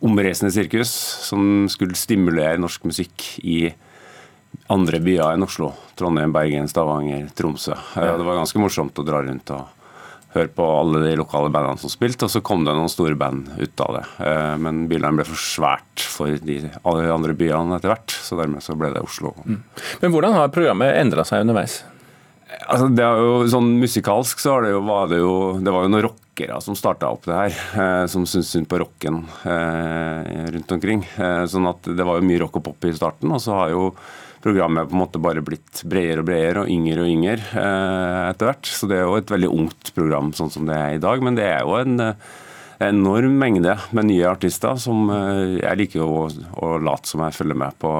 omreisende 0.00 0.54
sirkus 0.54 0.92
som 1.26 1.66
skulle 1.68 1.98
stimulere 1.98 2.62
norsk 2.62 2.86
musikk 2.88 3.26
i 3.42 3.64
andre 4.70 5.02
byer 5.02 5.34
enn 5.34 5.44
Oslo. 5.44 5.74
Trondheim, 5.98 6.30
Bergen, 6.32 6.70
Stavanger, 6.70 7.26
Tromsø. 7.34 7.74
Det 7.98 8.24
var 8.24 8.38
ganske 8.38 8.62
morsomt 8.62 9.02
å 9.02 9.06
dra 9.06 9.20
rundt 9.26 9.50
og 9.58 9.79
høre 10.34 10.50
på 10.54 10.64
alle 10.64 11.02
de 11.04 11.14
lokale 11.18 11.50
bandene 11.52 11.80
som 11.82 11.92
spilte, 11.92 12.26
og 12.26 12.32
så 12.32 12.42
kom 12.44 12.64
det 12.66 12.74
noen 12.76 12.90
store 12.92 13.16
band 13.18 13.48
ut 13.58 13.84
av 13.84 13.96
det. 13.98 14.04
Eh, 14.26 14.56
men 14.62 14.84
Bylheim 14.90 15.18
ble 15.18 15.26
for 15.28 15.40
svært 15.42 16.04
for 16.06 16.36
de 16.46 16.60
alle 16.84 17.08
andre 17.10 17.34
byene 17.38 17.78
etter 17.78 17.92
hvert, 17.92 18.14
så 18.14 18.38
dermed 18.38 18.64
så 18.64 18.76
ble 18.78 18.92
det 18.94 19.02
Oslo. 19.02 19.34
Mm. 19.44 19.62
Men 20.04 20.14
hvordan 20.14 20.36
har 20.38 20.52
programmet 20.54 20.94
endra 21.00 21.26
seg 21.26 21.46
underveis? 21.46 21.80
Altså, 22.70 22.88
det 22.94 23.04
er 23.04 23.20
jo 23.22 23.34
sånn 23.50 23.68
Musikalsk 23.80 24.40
så 24.42 24.56
det 24.64 24.72
jo, 24.72 24.80
var 24.86 25.10
det 25.10 25.20
jo 25.20 25.34
Det 25.62 25.74
var 25.74 25.86
jo 25.86 25.92
noen 25.92 26.06
rockere 26.08 26.58
som 26.64 26.78
starta 26.78 27.10
opp 27.12 27.28
det 27.28 27.36
her, 27.36 27.60
eh, 27.82 28.06
som 28.10 28.24
syntes 28.28 28.50
synd 28.54 28.68
på 28.70 28.78
rocken 28.80 29.20
eh, 29.44 30.48
rundt 30.54 30.72
omkring. 30.72 31.04
Eh, 31.20 31.44
sånn 31.50 31.68
at 31.68 31.84
det 31.84 32.06
var 32.06 32.16
jo 32.16 32.26
mye 32.26 32.40
rock 32.40 32.56
og 32.62 32.64
pop 32.70 32.88
i 32.88 32.94
starten, 32.96 33.28
og 33.34 33.42
så 33.44 33.58
har 33.58 33.74
jo 33.74 33.90
programmet 34.40 34.88
på 34.88 34.96
en 34.96 35.02
måte 35.02 35.20
bare 35.20 35.42
blitt 35.44 35.82
bredere 35.84 36.22
og 36.22 36.28
bredere 36.30 36.62
og 36.64 36.70
yngre 36.72 37.04
og 37.04 37.10
yngre 37.12 37.36
eh, 37.36 38.20
etter 38.30 38.48
hvert. 38.48 38.70
Så 38.72 38.88
det 38.88 38.96
er 38.98 39.04
jo 39.04 39.18
et 39.20 39.32
veldig 39.32 39.50
ungt 39.52 39.92
program 39.96 40.32
sånn 40.36 40.52
som 40.52 40.68
det 40.68 40.78
er 40.78 40.96
i 40.96 41.02
dag. 41.02 41.20
Men 41.24 41.36
det 41.36 41.48
er 41.50 41.60
jo 41.66 41.76
en 41.76 42.06
eh, 42.06 42.30
enorm 42.80 43.36
mengde 43.38 43.74
med 43.96 44.08
nye 44.08 44.26
artister 44.28 44.78
som 44.80 45.10
eh, 45.12 45.58
Jeg 45.60 45.78
liker 45.82 46.04
å, 46.04 46.26
å 46.64 46.70
late 46.80 47.10
som 47.10 47.22
jeg 47.26 47.36
følger 47.36 47.58
med 47.60 47.76
på 47.80 47.90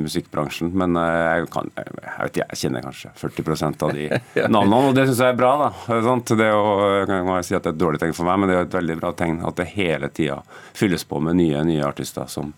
musikkbransjen, 0.00 0.72
men 0.76 0.98
jeg, 1.00 1.46
kan, 1.54 1.70
jeg, 1.76 1.94
vet, 1.96 2.40
jeg 2.42 2.60
kjenner 2.64 2.84
kanskje 2.84 3.12
40% 3.20 3.86
av 3.86 3.94
de 3.96 4.08
navnene, 4.56 4.82
og 4.90 4.96
det 4.96 5.06
syns 5.08 5.22
jeg 5.24 5.34
er 5.34 5.40
bra. 5.40 5.52
da. 5.64 5.70
Det 5.88 6.46
er 6.46 6.52
jo, 6.52 6.66
jeg 7.08 7.48
si 7.48 7.56
at 7.56 7.64
det 7.64 7.72
er 7.72 7.76
et 7.76 7.80
dårlig 7.80 8.02
tegn 8.02 8.16
for 8.16 8.28
meg, 8.28 8.42
men 8.42 8.52
det 8.52 8.58
er 8.58 8.68
et 8.68 8.78
veldig 8.80 8.98
bra 9.00 9.14
tegn 9.16 9.40
at 9.46 9.58
det 9.60 9.70
hele 9.74 10.12
tida 10.14 10.40
fylles 10.76 11.06
på 11.08 11.22
med 11.24 11.40
nye, 11.40 11.64
nye 11.66 11.86
artister 11.88 12.28
som, 12.30 12.52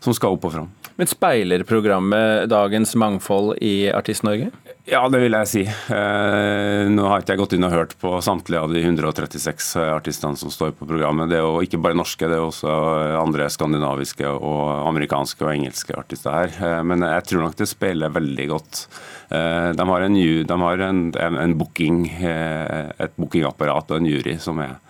som 0.00 0.16
skal 0.16 0.36
opp 0.36 0.48
og 0.48 0.54
fram. 0.54 0.74
Men 0.98 1.06
speiler 1.06 1.62
programmet 1.62 2.48
dagens 2.50 2.96
mangfold 2.98 3.52
i 3.62 3.86
Artist-Norge? 3.94 4.48
Ja, 4.88 5.04
det 5.12 5.20
vil 5.22 5.36
jeg 5.36 5.46
si. 5.46 5.60
Eh, 5.68 6.88
nå 6.90 7.04
har 7.06 7.22
ikke 7.22 7.36
jeg 7.36 7.40
gått 7.42 7.54
inn 7.54 7.66
og 7.68 7.74
hørt 7.74 7.94
på 8.02 8.16
samtlige 8.24 8.64
av 8.64 8.74
de 8.74 8.82
136 8.82 9.68
artistene 9.92 10.40
som 10.40 10.50
står 10.50 10.72
på 10.74 10.88
programmet. 10.90 11.30
Det 11.30 11.38
er 11.38 11.44
jo 11.44 11.62
ikke 11.62 11.78
bare 11.84 11.98
norske, 11.98 12.26
det 12.26 12.40
er 12.40 12.42
også 12.42 12.74
andre 13.20 13.46
skandinaviske 13.52 14.26
og 14.26 14.88
amerikanske 14.88 15.46
og 15.46 15.52
engelske 15.52 15.94
artister 15.94 16.34
her. 16.34 16.56
Eh, 16.56 16.82
men 16.90 17.06
jeg 17.06 17.28
tror 17.30 17.46
nok 17.46 17.58
det 17.62 17.70
speiler 17.70 18.18
veldig 18.18 18.48
godt. 18.50 18.82
Eh, 19.30 19.70
de 19.78 19.88
har 19.92 20.08
en, 20.08 20.18
de 20.50 20.60
har 20.64 20.84
en, 20.88 21.04
en 21.14 21.56
booking, 21.62 22.02
et 22.18 23.14
bookingapparat 23.20 23.94
og 23.94 24.00
en 24.00 24.10
jury 24.10 24.34
som 24.42 24.58
er 24.66 24.80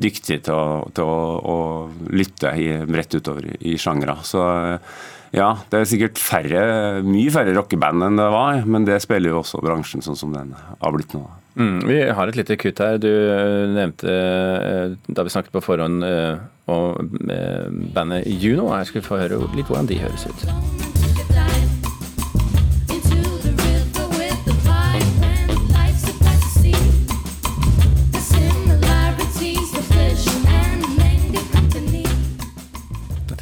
dyktig 0.00 0.40
til 0.46 0.54
å, 0.54 0.84
til 0.94 1.06
å, 1.06 1.18
å 1.38 1.58
lytte 2.14 2.54
i, 2.58 2.70
rett 2.90 3.14
utover 3.14 3.50
i, 3.60 3.76
sjangre. 3.80 4.16
Så 4.26 4.42
ja, 5.34 5.50
det 5.70 5.80
er 5.80 5.88
sikkert 5.90 6.20
færre, 6.22 6.64
mye 7.06 7.32
færre 7.34 7.54
rockeband 7.56 8.06
enn 8.06 8.20
det 8.20 8.28
var, 8.34 8.60
men 8.70 8.86
det 8.86 9.00
spiller 9.02 9.34
jo 9.34 9.40
også 9.42 9.62
bransjen 9.64 10.04
sånn 10.04 10.18
som 10.18 10.34
den 10.34 10.54
har 10.54 10.94
blitt 10.94 11.14
nå. 11.16 11.24
Mm, 11.54 11.84
vi 11.86 12.00
har 12.10 12.30
et 12.30 12.38
lite 12.38 12.56
kutt 12.58 12.82
her. 12.82 12.98
Du 13.02 13.10
eh, 13.10 13.66
nevnte 13.70 14.10
eh, 14.10 14.96
da 15.06 15.26
vi 15.26 15.34
snakket 15.34 15.54
på 15.54 15.62
forhånd 15.62 16.06
eh, 16.06 16.42
om 16.70 17.14
bandet 17.94 18.26
Juno. 18.26 18.72
Jeg 18.78 18.90
skulle 18.90 19.06
få 19.06 19.22
høre 19.22 19.42
litt 19.54 19.70
hvordan 19.70 19.90
de 19.90 20.02
høres 20.02 20.26
ut. 20.26 20.93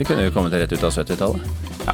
Dette 0.02 0.16
kunne 0.16 0.24
jo 0.26 0.32
kommet 0.34 0.54
rett 0.58 0.72
ut 0.74 0.82
av 0.82 0.90
70-tallet 0.90 1.84
Ja, 1.86 1.92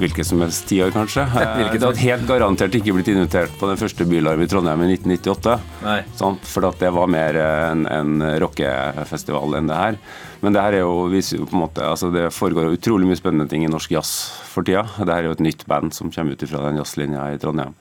hvilket 0.00 0.26
som 0.26 0.40
helst 0.42 0.64
tiår, 0.66 0.90
kanskje. 0.90 1.22
Hvilket 1.60 1.84
hadde 1.86 2.02
helt 2.02 2.24
garantert 2.26 2.74
ikke 2.74 2.96
blitt 2.96 3.08
invitert 3.12 3.54
på 3.60 3.68
den 3.70 3.78
første 3.78 4.04
Bylarm 4.04 4.42
i 4.42 4.48
Trondheim 4.50 4.82
i 4.82 4.88
1998. 4.96 5.54
Nei. 5.84 6.00
Sant? 6.18 6.42
for 6.50 6.66
det 6.82 6.90
var 6.92 7.06
mer 7.08 7.38
en, 7.38 7.86
en 7.86 8.26
rockefestival 8.42 9.60
enn 9.60 9.70
det 9.70 9.78
her. 9.78 10.00
Men 10.42 10.56
det 10.56 10.62
her 10.62 10.76
er 10.78 10.84
jo, 10.84 11.06
viser 11.12 11.40
jo 11.40 11.46
på 11.48 11.56
en 11.56 11.62
måte, 11.64 11.84
altså 11.84 12.10
det 12.12 12.26
foregår 12.34 12.74
utrolig 12.74 13.08
mye 13.08 13.18
spennende 13.18 13.48
ting 13.50 13.64
i 13.64 13.70
norsk 13.70 13.94
jazz 13.96 14.12
for 14.50 14.66
tida. 14.66 14.84
Det 14.98 15.08
her 15.08 15.24
er 15.24 15.30
jo 15.30 15.36
et 15.38 15.46
nytt 15.46 15.64
band 15.70 15.94
som 15.96 16.12
kommer 16.12 16.36
ut 16.36 16.44
fra 16.50 16.64
den 16.66 16.80
jazzlinja 16.80 17.30
i 17.32 17.40
Trondheim. 17.42 17.72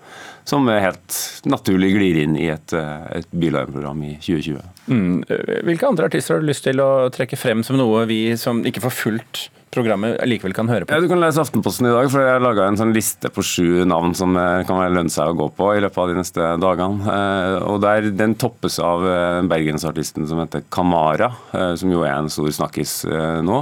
Som 0.45 0.69
helt 0.69 1.19
naturlig 1.49 1.91
glir 1.95 2.21
inn 2.21 2.37
i 2.37 2.47
et, 2.53 2.75
et 2.75 3.27
Bylarm-program 3.33 4.03
i 4.05 4.13
2020. 4.21 4.61
Mm. 4.87 5.23
Hvilke 5.67 5.89
andre 5.89 6.09
artister 6.11 6.35
har 6.35 6.43
du 6.43 6.49
lyst 6.51 6.67
til 6.67 6.83
å 6.83 7.09
trekke 7.13 7.39
frem 7.39 7.65
som 7.65 7.79
noe 7.81 8.05
vi 8.09 8.21
som 8.39 8.61
ikke 8.67 8.85
får 8.85 8.97
fulgt 8.99 9.47
programmet 9.75 10.17
likevel 10.27 10.55
kan 10.55 10.69
høre 10.71 10.87
på? 10.87 10.93
Ja, 10.95 11.03
Du 11.03 11.09
kan 11.11 11.21
lese 11.21 11.43
Aftenposten 11.43 11.89
i 11.89 11.93
dag, 11.93 12.07
for 12.11 12.23
jeg 12.23 12.37
har 12.37 12.43
laga 12.43 12.67
en 12.69 12.79
sånn 12.79 12.93
liste 12.95 13.31
på 13.33 13.43
sju 13.45 13.83
navn 13.87 14.15
som 14.17 14.35
eh, 14.39 14.63
kan 14.67 14.81
lønne 14.81 15.11
seg 15.11 15.33
å 15.33 15.37
gå 15.37 15.49
på 15.57 15.71
i 15.75 15.83
løpet 15.83 16.01
av 16.01 16.11
de 16.11 16.17
neste 16.19 16.49
dagene. 16.61 17.15
Eh, 17.15 17.55
og 17.67 17.81
der, 17.83 18.09
Den 18.15 18.37
toppes 18.39 18.79
av 18.83 19.05
eh, 19.09 19.41
bergensartisten 19.49 20.27
som 20.29 20.41
heter 20.43 20.65
Kamara, 20.73 21.31
som 21.79 21.91
jo 21.91 22.03
er 22.05 22.15
en 22.15 22.31
stor 22.31 22.51
snakkis 22.55 23.03
nå. 23.45 23.57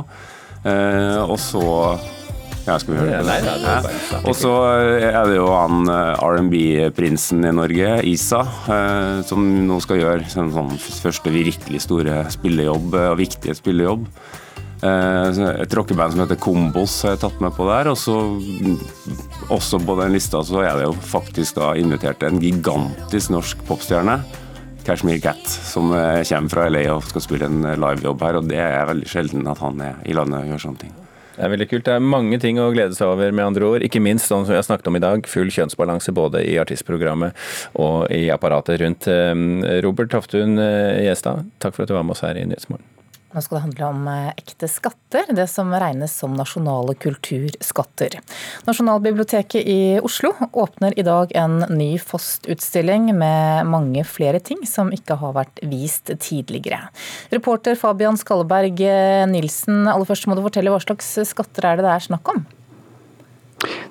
Og 0.63 1.38
så 1.41 1.63
ja, 2.63 2.77
skal 2.79 2.93
vi 2.93 3.00
høre 3.01 3.17
det? 3.20 3.24
Nei, 3.27 3.39
ja. 3.43 4.20
Og 4.22 4.36
så 4.38 4.53
er 5.03 5.17
det 5.27 5.36
jo 5.36 5.50
han 5.51 5.89
R&B-prinsen 5.89 7.43
i 7.43 7.51
Norge, 7.55 7.98
Isa, 8.08 8.43
som 9.27 9.43
nå 9.67 9.82
skal 9.84 10.00
gjøre 10.00 10.32
sin 10.32 10.53
sånn 10.55 10.72
første 10.79 11.34
virkelig 11.34 11.84
store 11.84 12.24
spillejobb, 12.32 12.96
og 13.12 13.20
viktige 13.20 13.58
spillejobb. 13.60 14.08
Eh, 14.84 15.62
et 15.62 15.74
rockeband 15.74 16.12
som 16.12 16.22
heter 16.25 16.40
Kombos 16.44 16.98
har 17.06 17.13
jeg 17.16 17.22
tatt 17.24 17.44
med 17.44 17.54
på 17.56 17.68
der. 17.70 17.90
Og 17.94 18.00
så 18.00 18.18
også 19.54 19.80
på 19.84 19.96
den 20.02 20.16
lista 20.16 20.44
så 20.44 20.63
er 20.66 20.80
det 20.80 20.88
jo 20.90 20.96
faktisk 21.08 21.60
da 21.60 21.74
invitert 21.80 22.25
en 22.28 22.42
gigantisk 22.44 23.32
norsk 23.34 23.63
popstjerne. 23.70 24.20
Kashmir 24.84 25.22
Cat, 25.24 25.48
som 25.48 25.94
eh, 25.96 26.25
kommer 26.28 26.52
fra 26.52 26.68
LA 26.68 26.84
og 26.92 27.06
skal 27.08 27.24
spille 27.24 27.48
en 27.48 27.63
livejobb 27.63 28.28
her. 28.28 28.42
Og 28.42 28.52
det 28.52 28.60
er 28.60 28.92
veldig 28.92 29.08
sjelden 29.08 29.48
at 29.48 29.63
han 29.63 29.80
er 29.86 30.04
i 30.04 30.18
landet 30.18 30.42
og 30.42 30.52
gjør 30.52 30.66
sånne 30.68 30.84
ting. 30.84 30.94
Det 31.34 31.48
er 31.48 31.50
veldig 31.50 31.70
kult. 31.72 31.88
Det 31.88 31.96
er 31.96 32.04
mange 32.04 32.38
ting 32.44 32.60
å 32.62 32.68
glede 32.75 32.94
seg 32.94 33.10
over, 33.10 33.32
med 33.32 33.48
andre 33.48 33.66
ord. 33.66 33.86
Ikke 33.88 34.04
minst 34.04 34.28
sånn 34.30 34.44
som 34.44 34.54
vi 34.54 34.60
har 34.60 34.68
snakket 34.68 34.92
om 34.92 35.00
i 35.00 35.02
dag, 35.02 35.24
full 35.32 35.50
kjønnsbalanse 35.56 36.13
både 36.13 36.44
i 36.46 36.60
artistprogrammet 36.62 37.40
og 37.80 38.12
i 38.13 38.28
apparatet 38.36 38.84
rundt. 38.84 39.08
Eh, 39.08 39.80
Robert 39.88 40.12
Toftun 40.12 40.60
Gjestad, 40.60 41.48
takk 41.63 41.80
for 41.80 41.88
at 41.88 41.94
du 41.94 41.96
var 41.96 42.04
med 42.04 42.20
oss 42.20 42.28
her 42.28 42.38
i 42.38 42.46
Nyhetsmorgen. 42.52 42.93
Nå 43.34 43.42
skal 43.42 43.58
det 43.58 43.63
handle 43.66 43.90
om 43.90 44.08
eh, 44.12 44.30
ekte 44.38 44.70
skatter, 44.70 45.30
det 45.34 45.48
som 45.50 45.74
regnes 45.74 46.13
som 46.22 46.36
nasjonale 46.38 46.96
kulturskatter. 47.02 48.20
Nasjonalbiblioteket 48.68 49.66
i 49.70 49.80
Oslo 50.06 50.34
åpner 50.52 50.94
i 51.00 51.06
dag 51.06 51.34
en 51.38 51.66
ny 51.74 51.92
Fost-utstilling 52.02 53.10
med 53.18 53.70
mange 53.70 54.06
flere 54.06 54.42
ting 54.44 54.62
som 54.70 54.94
ikke 54.94 55.18
har 55.22 55.34
vært 55.38 55.63
vist 55.66 56.13
tidligere. 56.13 56.92
Reporter 57.34 57.78
Fabian 57.80 58.20
Skalleberg 58.20 58.82
Nilsen, 59.34 59.88
aller 59.90 60.10
først 60.10 60.30
må 60.30 60.38
du 60.38 60.46
fortelle 60.46 60.74
hva 60.74 60.82
slags 60.84 61.16
skatter 61.30 61.72
er 61.72 61.80
det 61.80 61.88
det 61.88 61.96
er 61.96 62.12
snakk 62.12 62.36
om? 62.36 62.46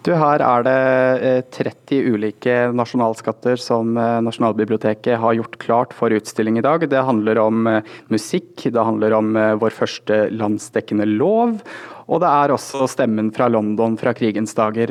Du, 0.02 0.10
her 0.18 0.42
er 0.42 0.64
det 0.66 1.42
30 1.54 1.94
eh, 1.94 2.06
ulike 2.10 2.54
nasjonalskatter 2.74 3.60
som 3.60 3.94
eh, 3.94 4.18
Nasjonalbiblioteket 4.26 5.20
har 5.22 5.36
gjort 5.38 5.58
klart 5.62 5.92
for 5.94 6.10
utstilling 6.10 6.56
i 6.58 6.64
dag. 6.64 6.82
Det 6.90 7.04
handler 7.06 7.38
om 7.38 7.68
eh, 7.70 7.92
musikk, 8.10 8.64
det 8.64 8.82
handler 8.82 9.14
om 9.14 9.30
vår 9.62 9.76
første 9.76 10.24
landsdekkende 10.34 11.06
lov. 11.06 11.60
Og 12.10 12.18
det 12.24 12.32
er 12.34 12.54
også 12.54 12.88
stemmen 12.90 13.30
fra 13.34 13.46
London 13.52 13.94
fra 14.00 14.10
krigens 14.16 14.56
dager. 14.58 14.90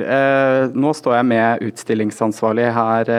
nå 0.71 0.93
står 0.95 1.17
jeg 1.17 1.27
med 1.27 1.65
utstillingsansvarlig 1.67 2.69
her, 2.73 3.11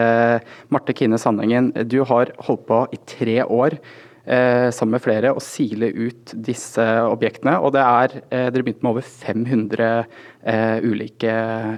Marte 0.72 0.96
Kine 0.96 1.20
Sandengen. 1.20 1.68
Du 1.92 2.00
har 2.08 2.32
holdt 2.48 2.64
på 2.66 2.80
i 2.96 2.98
tre 3.04 3.36
år 3.44 3.76
sammen 4.22 4.94
med 4.94 5.02
flere 5.02 5.32
å 5.34 5.40
sile 5.42 5.88
ut 5.90 6.32
disse 6.46 6.84
objektene. 7.02 7.56
Og 7.58 7.72
det 7.74 7.82
er, 7.82 8.14
eh, 8.30 8.48
dere 8.54 8.62
begynte 8.62 8.86
med 8.86 8.92
over 8.92 9.02
500 9.02 9.88
eh, 10.46 10.78
ulike 10.82 11.32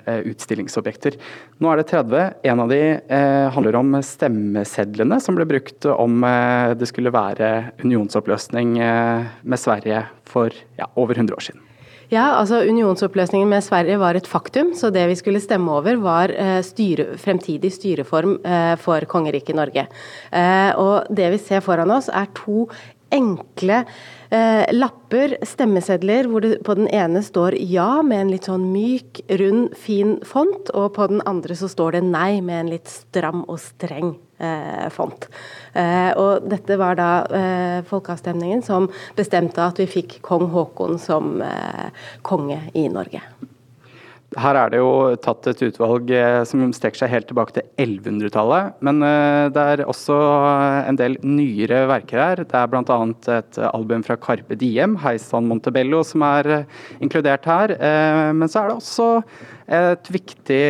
eh, 0.04 0.20
utstillingsobjekter. 0.30 1.18
Nå 1.60 1.72
er 1.72 1.80
det 1.80 1.88
30. 1.92 2.24
En 2.50 2.64
av 2.64 2.72
de 2.72 2.80
eh, 3.00 3.48
handler 3.54 3.80
om 3.80 3.96
stemmesedlene 4.04 5.20
som 5.24 5.38
ble 5.38 5.48
brukt 5.48 5.88
om 5.90 6.24
eh, 6.28 6.74
det 6.78 6.88
skulle 6.90 7.14
være 7.14 7.52
unionsoppløsning 7.84 8.74
med 8.74 9.60
Sverige 9.60 10.04
for 10.28 10.52
ja, 10.78 10.90
over 11.00 11.16
100 11.16 11.36
år 11.36 11.48
siden. 11.48 11.62
Ja, 12.12 12.34
altså 12.36 12.60
Unionsoppløsningen 12.68 13.48
med 13.48 13.64
Sverige 13.64 13.96
var 14.00 14.16
et 14.18 14.28
faktum, 14.28 14.74
så 14.76 14.90
det 14.92 15.06
vi 15.08 15.16
skulle 15.16 15.40
stemme 15.40 15.72
over 15.72 15.96
var 16.02 16.32
eh, 16.32 16.58
styre, 16.64 17.14
fremtidig 17.20 17.72
styreform 17.72 18.36
eh, 18.44 18.74
for 18.80 19.06
kongeriket 19.08 19.56
Norge. 19.56 19.86
Eh, 20.32 20.72
og 20.80 21.08
det 21.08 21.30
vi 21.34 21.40
ser 21.40 21.64
foran 21.64 21.94
oss 21.94 22.10
er 22.12 22.28
to 22.36 22.66
enkle 23.14 23.84
eh, 24.34 24.64
lapper, 24.74 25.36
stemmesedler, 25.46 26.28
hvor 26.28 26.44
det 26.44 26.58
på 26.66 26.76
den 26.76 26.90
ene 26.92 27.22
står 27.24 27.56
ja 27.60 28.02
med 28.04 28.24
en 28.24 28.34
litt 28.34 28.50
sånn 28.50 28.66
myk, 28.72 29.22
rund, 29.40 29.76
fin 29.78 30.18
font, 30.26 30.72
og 30.74 30.92
på 30.98 31.08
den 31.12 31.24
andre 31.28 31.56
så 31.56 31.70
står 31.70 31.98
det 31.98 32.04
nei 32.08 32.40
med 32.44 32.64
en 32.64 32.72
litt 32.74 32.90
stram 32.90 33.46
og 33.46 33.60
streng 33.62 34.16
font. 34.94 35.28
Eh, 35.74 36.10
og 36.20 36.46
dette 36.50 36.78
var 36.80 36.98
da 36.98 37.08
eh, 37.28 37.80
folkeavstemningen 37.88 38.62
som 38.66 38.90
bestemte 39.18 39.64
at 39.64 39.80
vi 39.82 39.88
fikk 39.90 40.20
kong 40.26 40.46
Haakon 40.54 41.00
som 41.02 41.36
eh, 41.42 41.90
konge 42.26 42.60
i 42.78 42.86
Norge. 42.92 43.24
Her 44.40 44.58
er 44.58 44.72
det 44.72 44.80
jo 44.80 45.14
tatt 45.22 45.46
et 45.50 45.60
utvalg 45.68 46.10
eh, 46.14 46.40
som 46.48 46.62
strekker 46.74 47.04
seg 47.04 47.12
helt 47.12 47.28
tilbake 47.30 47.54
til 47.56 47.66
1100-tallet. 47.78 48.80
Men 48.86 49.02
eh, 49.06 49.46
det 49.54 49.64
er 49.74 49.84
også 49.86 50.16
en 50.88 50.98
del 50.98 51.16
nyere 51.22 51.84
verker 51.90 52.22
her. 52.22 52.42
Det 52.42 52.58
er 52.58 52.70
bl.a. 52.70 52.98
et 53.36 53.60
album 53.70 54.04
fra 54.06 54.18
Carpe 54.18 54.58
Diem, 54.58 54.98
'Heisan 54.98 55.48
Montebello', 55.50 56.02
som 56.06 56.26
er 56.26 56.50
eh, 56.50 56.78
inkludert 57.04 57.46
her. 57.46 57.76
Men 58.34 58.50
så 58.50 58.62
er 58.62 58.70
det 58.70 58.78
også 58.80 59.08
et 59.66 60.10
viktig 60.12 60.62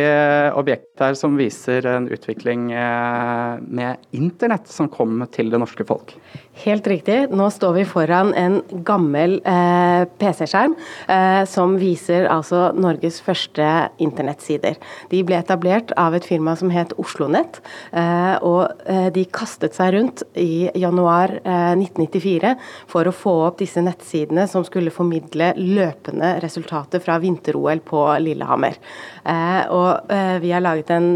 objekt 0.55 0.91
der 0.99 1.17
som 1.19 1.35
viser 1.39 1.85
en 1.89 2.07
utvikling 2.11 2.69
med 2.71 4.05
internett 4.15 4.71
som 4.71 4.87
kom 4.91 5.19
til 5.35 5.51
det 5.51 5.59
norske 5.59 5.83
folk. 5.87 6.15
Helt 6.63 6.87
riktig. 6.87 7.17
Nå 7.35 7.49
står 7.51 7.73
vi 7.75 7.83
foran 7.83 8.29
en 8.39 8.61
gammel 8.87 9.41
eh, 9.43 10.05
PC-skjerm 10.21 10.75
eh, 11.11 11.41
som 11.51 11.73
viser 11.75 12.29
altså 12.31 12.69
Norges 12.79 13.17
første 13.23 13.65
internettsider. 13.99 14.77
De 15.11 15.19
ble 15.27 15.35
etablert 15.41 15.91
av 15.99 16.15
et 16.15 16.23
firma 16.23 16.53
som 16.55 16.71
het 16.71 16.93
OsloNett, 17.01 17.59
eh, 17.91 18.37
og 18.39 18.87
eh, 18.87 19.09
de 19.15 19.25
kastet 19.35 19.75
seg 19.75 19.97
rundt 19.97 20.23
i 20.39 20.69
januar 20.79 21.35
1994 21.43 22.53
eh, 22.53 22.63
for 22.87 23.11
å 23.11 23.15
få 23.15 23.35
opp 23.49 23.59
disse 23.59 23.83
nettsidene 23.83 24.47
som 24.47 24.63
skulle 24.63 24.95
formidle 24.95 25.51
løpende 25.59 26.37
resultater 26.45 27.03
fra 27.03 27.19
vinter-OL 27.19 27.83
på 27.83 28.07
Lillehammer. 28.23 28.79
Eh, 29.25 29.63
og 29.73 30.11
vi 30.41 30.51
har 30.53 30.61
laget 30.61 30.91
en 30.93 31.09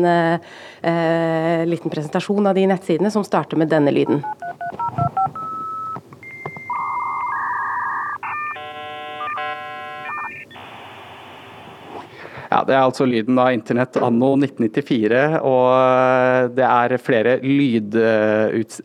liten 1.70 1.92
presentasjon 1.92 2.48
av 2.48 2.56
de 2.56 2.64
nettsidene 2.72 3.12
som 3.12 3.26
starter 3.28 3.60
med 3.60 3.70
denne 3.70 3.92
lyden. 3.94 4.24
Det 12.70 12.76
er 12.78 12.86
altså 12.86 13.06
lyden 13.10 13.40
av 13.42 13.50
internett 13.50 13.98
anno 13.98 14.36
1994. 14.38 15.22
Og 15.42 15.70
eh, 15.74 16.50
det 16.54 16.66
er 16.68 16.94
flere 17.02 17.32
lyd, 17.42 17.96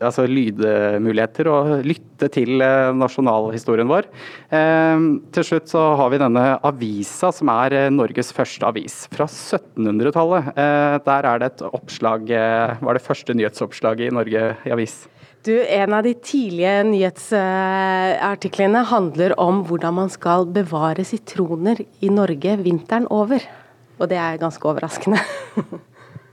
altså 0.01 0.25
lydmuligheter 0.25 1.49
å 1.51 1.57
lytte 1.85 2.31
til 2.33 2.63
eh, 2.65 2.89
nasjonalhistorien 2.97 3.89
vår. 3.91 4.07
Eh, 4.49 5.05
til 5.37 5.45
slutt 5.45 5.69
så 5.69 5.83
har 5.99 6.09
vi 6.09 6.21
denne 6.23 6.45
avisa, 6.65 7.29
som 7.35 7.51
er 7.53 7.91
Norges 7.93 8.33
første 8.33 8.65
avis. 8.65 9.03
Fra 9.13 9.27
1700-tallet. 9.29 10.49
Der 11.05 11.27
er 11.29 11.41
det 11.41 11.47
et 11.51 11.61
oppslag 11.67 12.29
Var 12.29 12.97
det 12.97 13.03
første 13.03 13.35
nyhetsoppslaget 13.37 14.09
i 14.09 14.15
Norge 14.15 14.47
i 14.65 14.73
avis? 14.73 14.95
Du, 15.45 15.53
En 15.61 15.93
av 15.93 16.01
de 16.07 16.15
tidlige 16.17 16.79
nyhetsartiklene 16.87 18.81
handler 18.89 19.35
om 19.41 19.61
hvordan 19.67 19.93
man 19.99 20.09
skal 20.09 20.47
bevare 20.49 21.05
sitroner 21.05 21.83
i 22.01 22.09
Norge 22.09 22.57
vinteren 22.65 23.05
over. 23.13 23.45
Og 23.99 24.09
det 24.11 24.19
er 24.21 24.41
ganske 24.41 24.71
overraskende. 24.71 25.21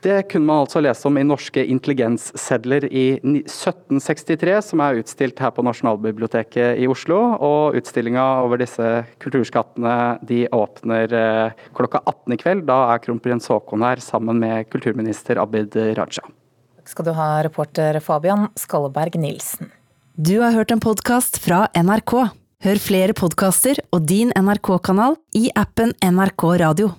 Det 0.02 0.24
kunne 0.32 0.48
man 0.48 0.64
altså 0.64 0.80
lese 0.82 1.06
om 1.06 1.14
i 1.14 1.22
norske 1.22 1.62
intelligenssedler 1.62 2.88
i 2.90 3.04
1763, 3.22 4.56
som 4.66 4.82
er 4.82 4.98
utstilt 4.98 5.38
her 5.38 5.52
på 5.54 5.62
Nasjonalbiblioteket 5.62 6.82
i 6.82 6.88
Oslo. 6.90 7.20
Og 7.38 7.78
utstillinga 7.78 8.26
over 8.42 8.58
disse 8.58 8.88
kulturskattene 9.22 9.94
de 10.26 10.42
åpner 10.58 11.14
eh, 11.14 11.64
klokka 11.78 12.02
18 12.02 12.34
i 12.34 12.42
kveld. 12.42 12.66
Da 12.66 12.82
er 12.90 13.06
kronprins 13.06 13.46
Haakon 13.46 13.86
her 13.86 14.02
sammen 14.02 14.42
med 14.42 14.66
kulturminister 14.74 15.38
Abid 15.38 15.78
Raja 15.94 16.26
skal 16.88 17.06
du 17.06 17.12
ha, 17.16 17.42
reporter 17.44 18.00
Fabian 18.00 18.48
Skalleberg 18.58 19.18
Nilsen. 19.20 19.70
Du 20.14 20.40
har 20.40 20.52
hørt 20.52 20.70
en 20.70 20.82
podkast 20.82 21.38
fra 21.42 21.66
NRK. 21.76 22.14
Hør 22.62 22.82
flere 22.82 23.14
podkaster 23.16 23.80
og 23.90 24.04
din 24.06 24.30
NRK-kanal 24.38 25.16
i 25.38 25.48
appen 25.58 25.96
NRK 26.04 26.44
Radio. 26.62 26.92